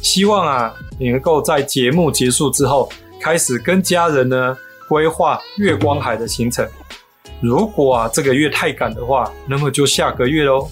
[0.00, 4.56] 希望啊，你能够在节目结束之后，开始跟家人呢
[4.88, 6.66] 规划月光海的行程。
[7.42, 10.66] 如果啊这个月太赶的话，那么就下个月喽。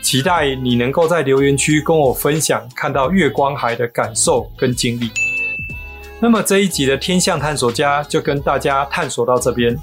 [0.00, 5.10] 期待你能够在留言区跟我分享看到月光海的感受跟经历。
[6.20, 9.78] 那么这一集的天象探索家就跟大家探索到这边，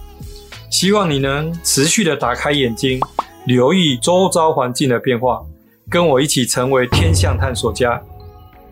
[0.70, 3.00] 希望你能持续的打开眼睛，
[3.46, 5.42] 留意周遭环境的变化，
[5.90, 8.02] 跟我一起成为天象探索家。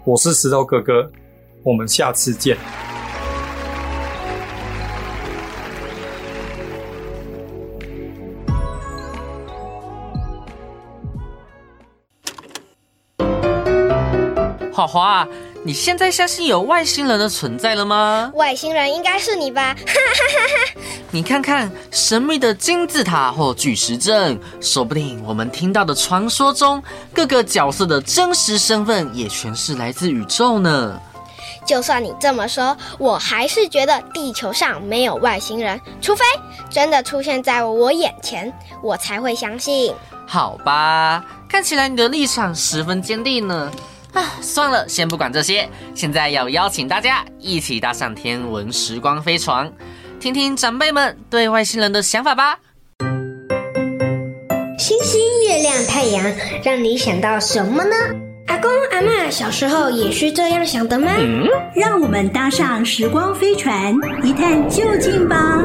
[0.04, 1.10] 我是石头哥哥，
[1.64, 2.58] 我们下次见。
[14.74, 15.26] 花花。
[15.66, 18.30] 你现在相信有外星人的存在了吗？
[18.36, 19.74] 外星人应该是你吧？
[19.74, 31.00] 哈哈哈哈你看看神秘的金字塔或巨石阵，说不定我们听到的传说中各个角色的真实身份也全是来自宇宙呢。
[31.66, 36.26] 就算你这么说，我还是觉得地球上没有外星人，除非
[36.70, 39.94] 真的出现在我眼前，我才会相信。
[40.28, 43.72] 好吧，看起来你的立场十分坚定呢。
[44.14, 45.68] 啊，算了，先不管这些。
[45.96, 49.72] 现在要邀请大家一起搭上天文时光飞船，
[50.20, 52.60] 听听长辈们对外星人的想法吧。
[54.78, 56.24] 星星、月亮、太阳，
[56.64, 57.96] 让你想到什么呢？
[58.48, 61.12] 阿公阿嬷小时候也是这样想的吗？
[61.18, 65.58] 嗯，让我们搭上时光飞船，一探究竟吧。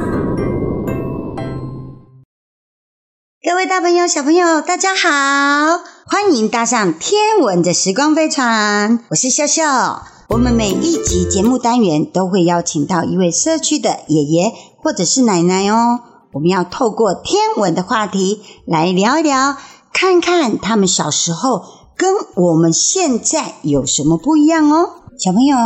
[3.42, 5.97] 各位大朋友、小朋友，大家好。
[6.10, 10.04] 欢迎搭上天文的时光飞船，我是笑笑。
[10.30, 16.00] 我们每一集节目单元都会邀请到一位社区的爷爷或者是奶奶哦。
[16.32, 19.58] 我们要透过天文的话题来聊一聊，
[19.92, 21.62] 看看他们小时候
[21.94, 24.88] 跟我们现在有什么不一样哦。
[25.18, 25.58] 小朋友，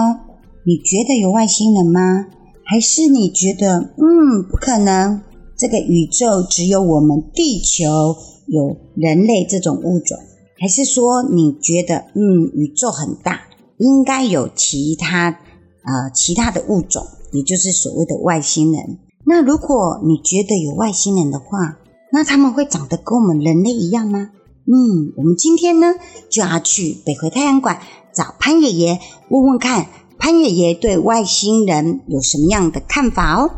[0.67, 2.27] 你觉得有外星人吗？
[2.65, 5.23] 还是你觉得，嗯，不可能，
[5.57, 8.17] 这个宇宙只有我们地球
[8.49, 10.19] 有人类这种物种？
[10.63, 13.41] 还是说你觉得，嗯，宇宙很大，
[13.79, 19.01] 应该有其他呃其他的物种，也就是所谓的外星人。
[19.25, 21.79] 那如果你觉得有外星人的话，
[22.13, 24.31] 那他们会长得跟我们人类一样吗？
[24.67, 25.95] 嗯，我们今天呢
[26.31, 27.81] 就要去北回太阳馆
[28.15, 29.01] 找潘爷爷
[29.31, 33.51] 问问看，潘爷爷对外星人有什么样的看法哦。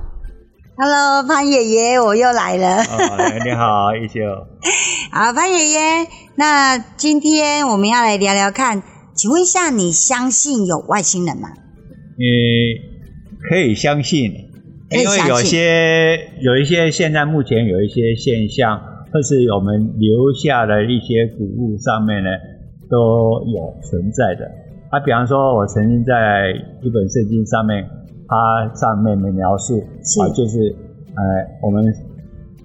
[0.77, 2.79] Hello，潘爷爷，我又来了。
[2.79, 4.21] 哦，你好，一休。
[5.13, 5.79] 好，潘爷爷，
[6.35, 8.83] 那今天我们要来聊聊看，
[9.15, 11.51] 请问一下，你相信有外星人吗？
[12.19, 12.27] 你
[13.49, 14.33] 可以相信，
[14.91, 22.31] 因为有些有一些现在目前有一些现象，或是我们留下的一些古物上面呢，
[22.91, 24.51] 都有存在的。
[24.91, 26.51] 啊，比方说，我曾经在
[26.83, 27.89] 一本圣经上面。
[28.27, 29.79] 它上面的描述
[30.23, 30.75] 啊，就是
[31.15, 31.23] 呃，
[31.63, 31.85] 我们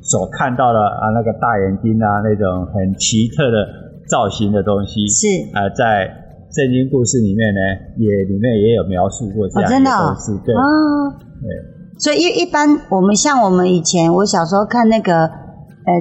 [0.02, 3.68] 所看到的啊，那个大眼睛啊，那种很奇特的
[4.10, 5.28] 造型的东西，是。
[5.54, 6.10] 啊、呃，在
[6.52, 7.60] 圣经故事里面呢，
[7.98, 15.94] 也里面也有描述过这样的东西，对，哦，对，所以一一般我们像我们以前，我小时候看那个呃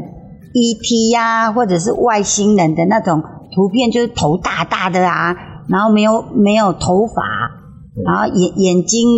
[0.54, 1.10] ，E.T.
[1.10, 3.20] 呀、啊，或者是外星人的那种
[3.54, 5.36] 图片，就是头大大的啊，
[5.68, 7.58] 然后没有没有头发。
[8.04, 9.08] 然后眼眼睛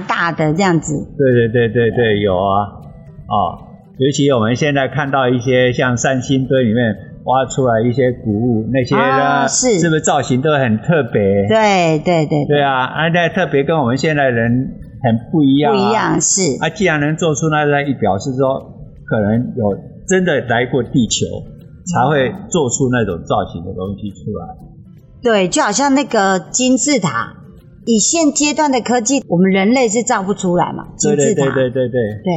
[0.00, 2.82] 大的这样子，对对对对对，有啊，
[3.28, 3.58] 哦，
[3.98, 11.46] 尤其我们现在看到一些像三星堆里面挖出来一些古物，那些呢，啊、是是不是造型都很特别？
[11.48, 14.50] 对对对对啊，而且特别跟我们现在人
[15.02, 18.58] 很不一样、啊，不一样是啊，既然能做出那那，一表示说
[19.06, 19.78] 可能有
[20.08, 21.26] 真的来过地球，
[21.92, 24.46] 才会做出那种造型的东西出来。
[25.22, 27.43] 对，就好像那个金字塔。
[27.86, 30.88] 以现阶段的科技，我们人类是造不出来嘛？
[30.96, 32.32] 金字塔，对对对对对对，对，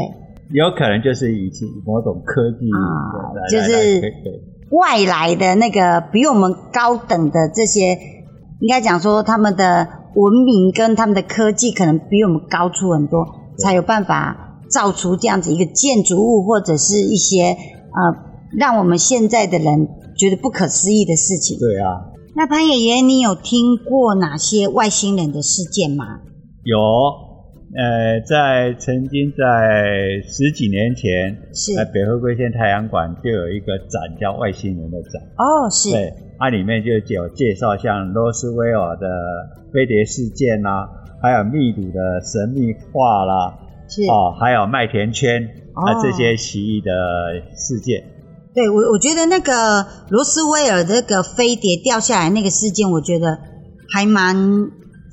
[0.51, 4.01] 有可能就是以前某种科技啊，就是
[4.71, 7.97] 外来的那个比我们高等的这些，
[8.59, 13.25] 应该讲说他们的文明跟他们的科技可能比我们高出很多，
[13.57, 19.87] 才有办法造出这样子一个建筑物或者是一些呃，让我们现在的人
[20.17, 21.57] 觉得不可思议的事情。
[21.57, 22.16] 对啊。
[22.37, 26.19] 那潘爷爷，你有听过哪些外星人的事件吗？
[26.61, 26.77] 有，
[27.73, 35.19] 呃，在曾经在十几年前，是在北回归线太阳馆就有一个展叫外星人的展。
[35.35, 35.89] 哦，是。
[35.89, 39.07] 对，它里面就有介绍像罗斯威尔的
[39.73, 43.57] 飞碟事件啦、啊，还有秘鲁的神秘画啦，
[43.89, 45.41] 是哦，还有麦田圈
[45.73, 46.91] 啊、哦、这些奇异的
[47.55, 48.03] 事件。
[48.57, 53.37] 对，我我觉得那个罗斯威尔那个飞碟掉下来那个事件，我觉得
[53.93, 54.35] 还蛮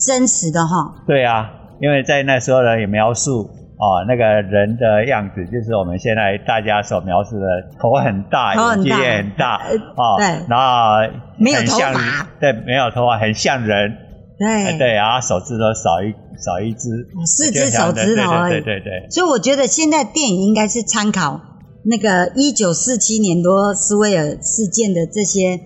[0.01, 1.05] 真实的哈。
[1.07, 3.43] 对啊，因为在那时候呢，也描述
[3.77, 7.45] 哦，那个人的样子，就是我们现在大家所描述的，
[7.79, 9.57] 头很大，眼睛也很大，
[9.95, 13.93] 哦，对，然后没有头发，对，没有头发，很像人，
[14.39, 16.89] 对对，然后手指头少一少一只，
[17.27, 19.07] 四只手指头对，对，对。
[19.11, 21.43] 所以我觉得现在电影应该是参考。
[21.85, 25.61] 那个一九四七年罗斯威尔事件的这些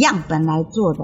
[0.00, 0.98] 样本来做的，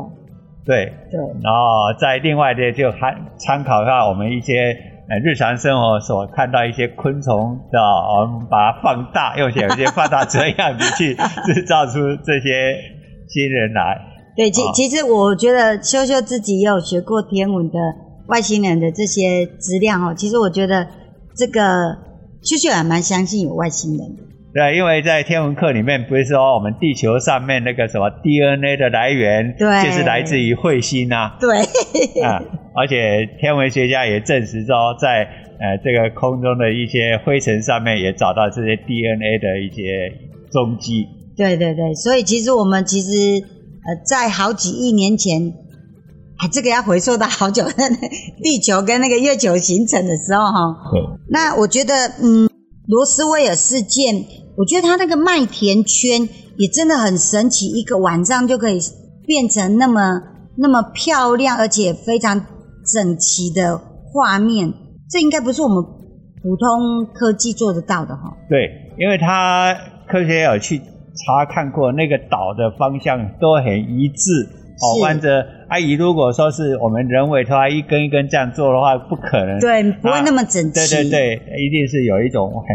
[0.65, 4.75] 对对，然后在另外的就还参考一下我们一些
[5.09, 12.75] 呃日常生活所看到一些昆虫，知道我们把它放大，用些有些放大这样子去制造出这些
[13.29, 13.99] 新人来。
[14.37, 17.79] 对，其其实我觉得修修自己也有学过天文的
[18.29, 20.89] 外星人的这些资料哦，其实我觉得
[21.37, 21.99] 这个
[22.43, 24.23] 修修还蛮相信有外星人的。
[24.53, 31.37] 对，因为在天文课里面不是说我们地球上面那个什么 DNA 的来源，对，就是来自于彗星啊。
[31.39, 31.57] 对，
[32.25, 32.43] 啊，
[32.75, 35.23] 而且天文学家也证实说，在
[35.61, 40.11] 呃这个空中的一些灰尘上面也找到这些 DNA 的一些
[40.51, 41.07] 踪迹。
[41.37, 45.53] 对对对，所以其实我们其实呃在好几亿年前，
[46.39, 47.63] 啊这个要回溯到好久，
[48.43, 50.91] 地球跟那个月球形成的时候哈。
[50.91, 51.01] 对。
[51.29, 52.50] 那我觉得嗯。
[52.91, 54.25] 罗斯威尔事件，
[54.57, 58.81] 我觉得他那个麦田圈也真的很神奇，一个晚上就可以
[59.25, 60.21] 变成那么
[60.59, 62.45] 那么漂亮，而且非常
[62.93, 64.75] 整齐的画面。
[65.09, 65.77] 这应该不是我们
[66.43, 68.37] 普通科技做得到的哈。
[68.49, 68.69] 对，
[68.99, 69.73] 因为他
[70.09, 74.49] 科学有去查看过，那个岛的方向都很一致。
[74.83, 79.61] 哦，弯着阿姨，如果说是我们人为的话，一根一根这样做的话，不可能。
[79.61, 80.73] 对，不会那么整齐。
[80.73, 82.67] 对对对，一定是有一种很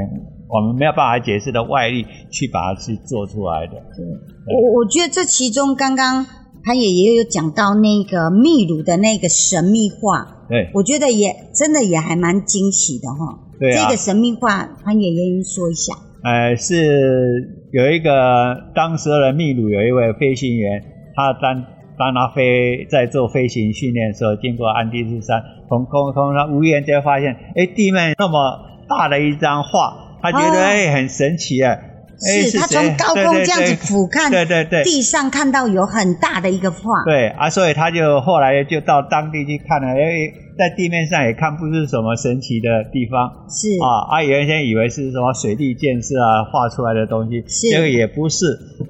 [0.48, 3.74] 我们没有办法解释的外力去把它去做出来的。
[3.74, 4.06] 对，
[4.48, 6.26] 我我觉得这其中刚刚
[6.64, 13.38] 潘爷爷有讲到那个秘鲁的那个神秘画，对，我觉得也真的也还蛮惊喜的哈。
[13.60, 13.84] 对啊。
[13.84, 15.94] 这个神秘画，潘爷爷说一下。
[16.24, 20.82] 呃，是有一个当时的秘鲁有一位飞行员，
[21.14, 21.75] 他当。
[21.98, 31.78] 当他飞在做飞行训练的时候，经过安第斯山，从空中他无意间发现，哎，地面那么大的一张画，他觉得哎、哦、很神奇啊。
[32.18, 43.68] 是，是他从高空这样子俯瞰，对对对，地上看到有很大的一个画，对啊，所以他就后来就到当地去看了，哎，在地面上也看不出什么神奇的地方，是。
[43.84, 48.46] 啊，啊原先以为是什么水利建设啊画出来的东西，是，这个也不是，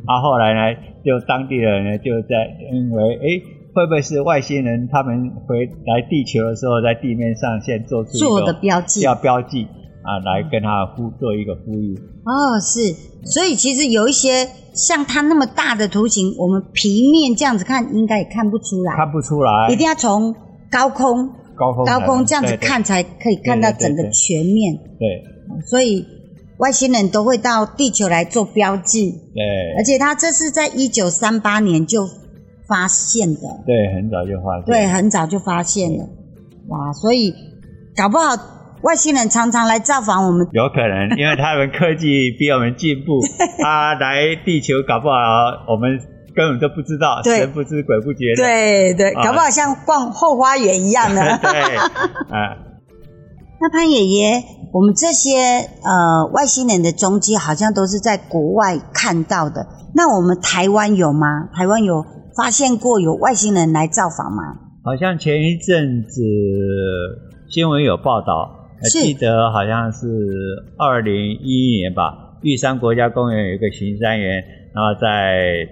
[0.05, 3.41] 啊后来呢，就当地的人呢就在认为，哎，
[3.73, 9.67] 会不会是外星人他们回来地球的时候，在地面上先做出做的标记，要标记。
[10.05, 11.95] 啊，来跟他呼做一个呼吁。
[11.97, 12.93] 哦，是，
[13.25, 20.31] 所以其实有一些像它那么大的图形，我们平面这样子看，应该也看不出来，看不出来，一定要从
[20.69, 24.75] 高空高空高空这样子看，才可以看到整个全面。
[24.99, 25.23] 对，对，
[25.57, 26.05] 对，所以
[26.57, 29.11] 外星人都会到地球来做标记。
[29.33, 29.43] 对，
[29.77, 32.07] 而且他这是在一九三八年就
[32.67, 33.41] 发现的。
[33.65, 34.65] 对，很早就发现。
[34.65, 36.09] 对，很早就发现了。
[36.67, 37.33] 哇，所以
[37.95, 38.35] 搞不好。
[38.81, 43.19] 外星人常常来造访我们，有可能，因为他们科技比我们进步，
[43.57, 45.15] 他来地球搞不好
[45.67, 45.97] 我们
[46.35, 48.43] 根本都不知道，神不知鬼不觉的。
[48.43, 51.21] 对对，搞不好像逛后花园一样的。
[51.41, 51.75] 对，
[52.29, 52.61] 啊。
[53.59, 54.43] 那潘爷爷，
[54.75, 55.31] 我们这些
[55.87, 61.47] 呃外星人的踪迹好像都是在国外看到的，那我们台湾有吗？
[61.55, 62.03] 台湾有
[62.35, 64.43] 发现过有外星人来造访吗？
[64.83, 66.21] 好像前一阵子
[67.49, 68.51] 新闻有报道。
[68.75, 70.05] 还记得好像是
[70.77, 75.65] 二零一一年吧，玉山国家公园有一个巡山员，然后在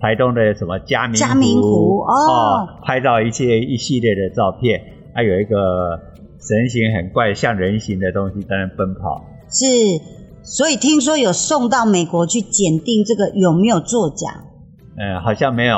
[0.00, 4.80] 台东的什么嘉明湖，嘉明湖哦，哦，拍到一些一系列的照片，
[5.14, 6.00] 还有一个
[6.40, 9.24] 神形很怪、像人形的东西在那奔跑。
[9.50, 9.66] 是，
[10.42, 14.44] 所以听说有送到美国去检定，这个有没有作假？
[14.96, 15.76] 嗯，好像没有，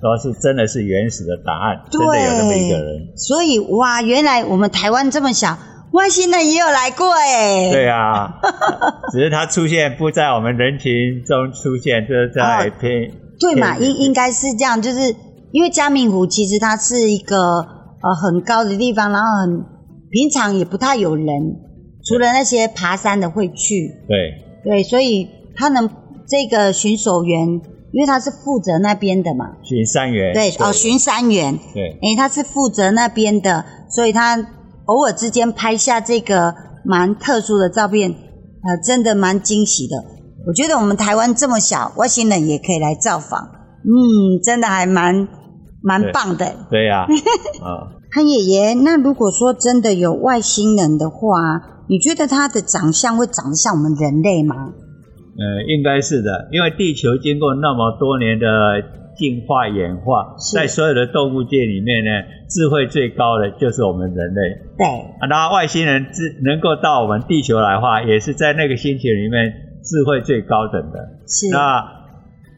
[0.00, 3.08] 说是真的是原始的答案，真的有那么一个人。
[3.16, 5.56] 所以哇，原来我们台湾这么小。
[5.92, 8.34] 外星人也有来过哎，对啊，
[9.12, 15.14] 只是他出现不在我们人群中出现，就是在偏、哦、对嘛，应应该是这样，就是
[15.52, 19.64] 因为嘉明湖其实它是一个呃很高的地方，然后很
[20.10, 21.56] 平常也不太有人，
[22.04, 24.44] 除了那些爬山的会去，对。
[24.64, 25.88] 对，所以他能
[26.28, 27.60] 这个巡守员，
[27.92, 30.66] 因为他是负责那边的嘛，巡山员，对，对。
[30.66, 34.52] 哦，巡山员，对，哎，他是负责那边的，所以他。
[34.86, 36.54] 偶尔之间拍下这个
[36.84, 39.96] 蛮特殊的照片，呃，真的蛮惊喜的。
[40.46, 43.48] 我觉得我们台湾这么小，外星人也可以来造访，
[43.82, 45.26] 嗯，真的还蛮
[45.82, 46.54] 蛮棒的。
[46.70, 47.00] 对呀，
[47.60, 54.72] 啊，潘爷爷，那如果说真的有外星人的话，你觉得他的长相会长得像我们人类吗？
[55.36, 58.96] 呃，应该是的，因为地球经过那么多年的。
[59.16, 62.10] 进化演化，在所有的动物界里面呢，
[62.50, 64.42] 智慧最高的就是我们人类。
[64.76, 64.84] 对，
[65.18, 70.98] 啊，然后外星人智能够到我们地球来的话，也是在那个星球里面智慧最高等的。
[71.26, 71.82] 是，那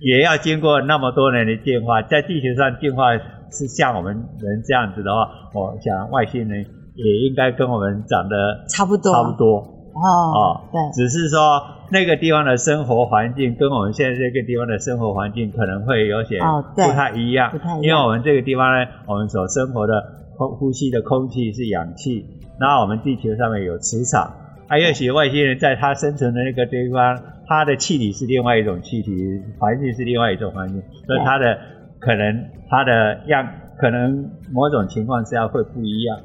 [0.01, 3.15] 也要经过那么多年的进化，在地球上进化
[3.51, 9.74] 是像我们人这样子的话，我想外星人也应该跟我们长得差不多，差不多。
[9.99, 19.94] 哦，哦，对，只是说那个地方的生活环境跟我们现在这个地方的生活环境可能会有些不太一样，不太一样，因为我们这个地方呢，我们所生活的
[20.36, 22.24] 空呼吸的空气是氧气，
[22.61, 24.30] 然后我们地球上面有磁场，
[24.68, 27.18] 还有些外星人在他生存的那个地方，
[27.49, 29.11] 他的气体是另外一种气体，
[29.59, 31.59] 环境是另外一种环境，所以他的
[32.01, 33.46] 可能他的样
[33.78, 36.18] 可能某种情况下会不一样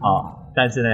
[0.00, 0.88] 啊，但是呢。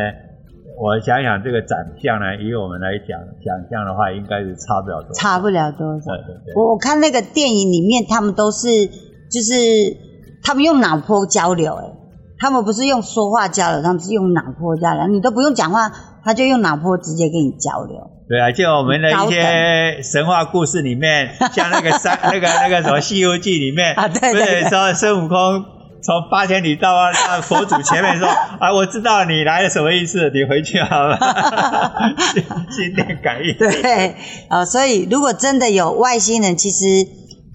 [0.80, 5.14] 我想想，这个长相呢，以我们来讲，想象的话，应该是差不了多少。
[5.14, 6.14] 差不了多少。
[6.14, 6.54] 对对对。
[6.54, 8.68] 我我看那个电影里面，他们都是
[9.28, 9.96] 就是
[10.44, 11.84] 他们用脑波交流，哎，
[12.38, 15.90] 他们不是用说话交流，他们是用脑波交流，你都不用讲话，
[16.24, 17.96] 他就用脑波直接跟你交流。
[18.28, 25.36] 对啊，就我们的一些神话故事里面， 像那个三那个那个什么《西游记》里面，啊，对对对，对说孙悟空。
[26.00, 27.10] 从八千里到啊，
[27.42, 31.18] 佛祖前面说啊，我知道你来了什么意思，你回去好了，
[32.70, 33.52] 心电感应。
[33.58, 34.10] 对，
[34.48, 36.84] 啊、呃，所以如果真的有外星人，其实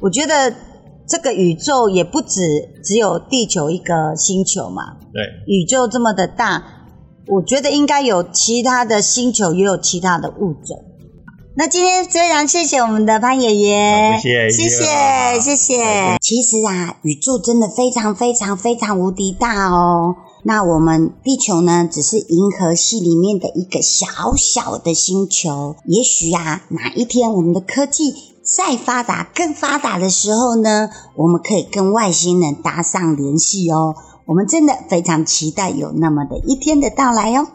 [0.02, 0.54] 我觉得
[1.08, 2.41] 这个宇宙也不止
[2.84, 4.97] 只有地球一个星球嘛。
[5.14, 6.64] 对，宇宙这么的大，
[7.28, 10.86] 我觉得应该有其他的星球，也有其他的物种。
[11.56, 16.18] 那今天非常谢谢我们的潘爷爷，谢谢谢谢谢谢。
[16.20, 20.16] 其实啊，宇宙真的非常非常非常无敌大哦。
[20.45, 25.76] 那我们地球呢，只是银河系里面的一个小小的星球。
[25.86, 28.12] 也许啊，哪一天我们的科技
[28.44, 33.96] 再发达、更发达的时候呢，我们可以跟外星人搭上联系哦。
[34.26, 37.48] 我们真的非常期待有那么的一天的到来哦。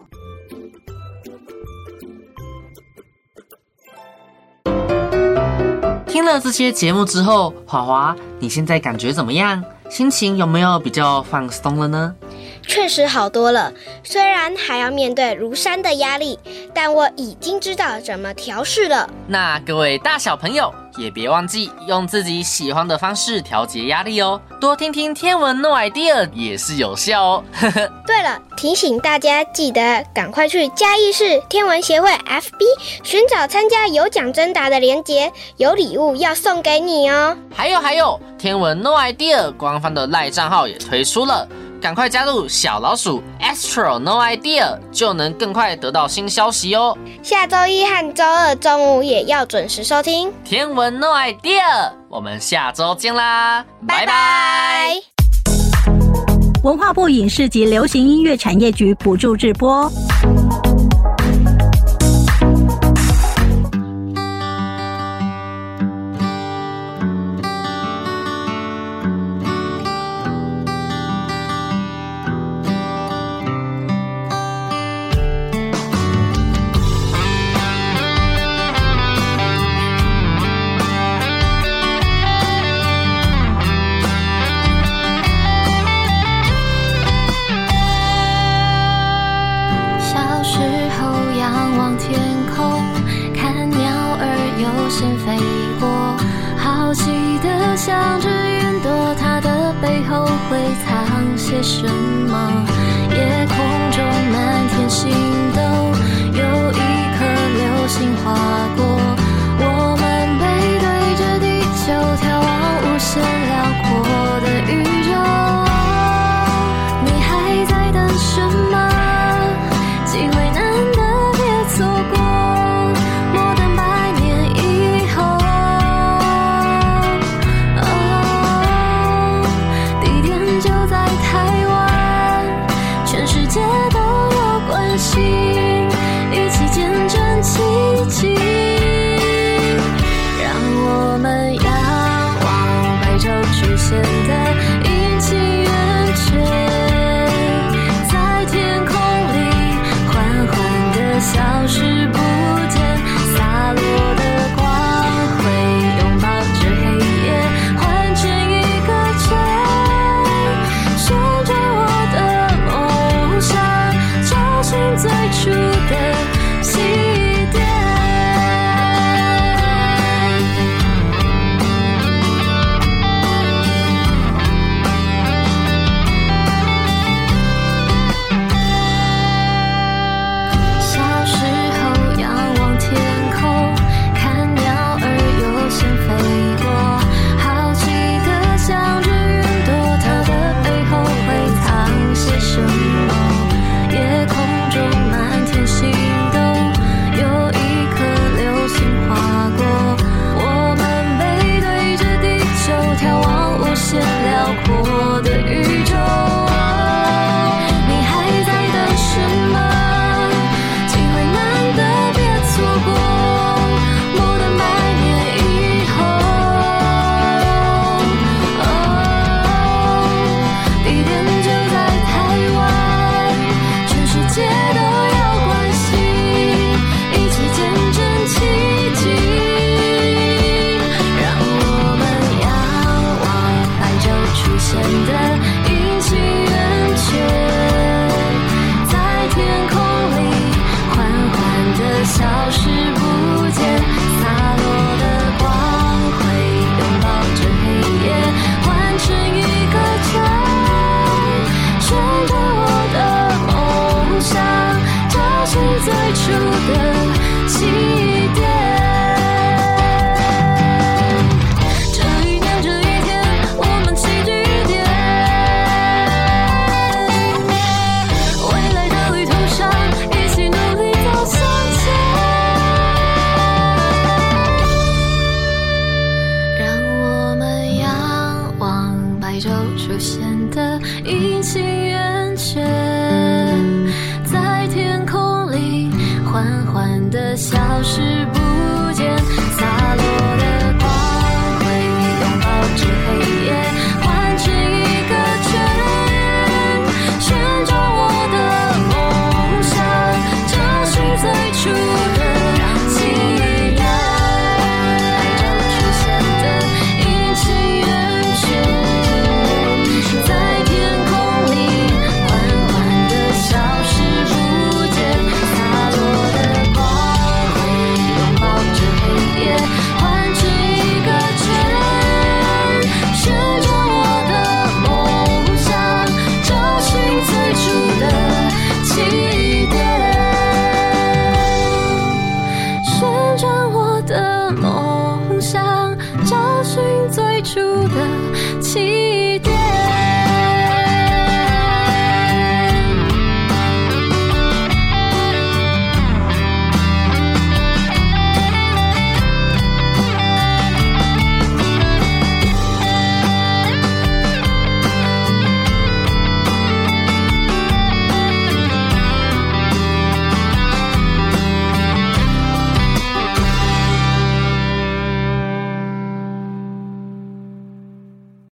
[6.06, 9.62] 听了这些节目之后，华华，你现在感觉怎么样？
[9.90, 12.14] 心情有没有比较放松了呢？
[12.68, 13.72] 确实好多了，
[14.04, 16.38] 虽然还要面对如山的压力，
[16.74, 19.08] 但我已经知道怎么调试了。
[19.26, 27.44] 那各位大小朋友也别忘记用自己喜欢的方式调节压力哦，多听听天文 No idea 也是有效哦。
[28.06, 32.64] 对了，提醒大家记得赶快去嘉义市天文协会 FB
[33.02, 37.34] 寻找参加有奖征答的连结，有礼物要送给你哦。
[37.50, 41.48] 还有还有，天文 No idea 官方的赖账号也推出了。
[41.80, 46.96] 赶快加入小老鼠 Astro No Idea，就能更快得到新消息哦。
[47.22, 51.92] 下周一和周二中午也要准时收听天文 No Idea。
[52.08, 54.94] 我们下周见啦，拜拜。
[56.64, 59.88] 文化部影视及流行音乐产业局补助直播。
[97.78, 102.66] 想着云朵它的背后会藏些什么？
[103.14, 103.56] 夜空
[103.92, 105.08] 中满天星
[105.54, 105.60] 斗
[106.32, 106.74] 有一
[107.14, 107.18] 颗
[107.54, 108.34] 流星划
[108.76, 108.82] 过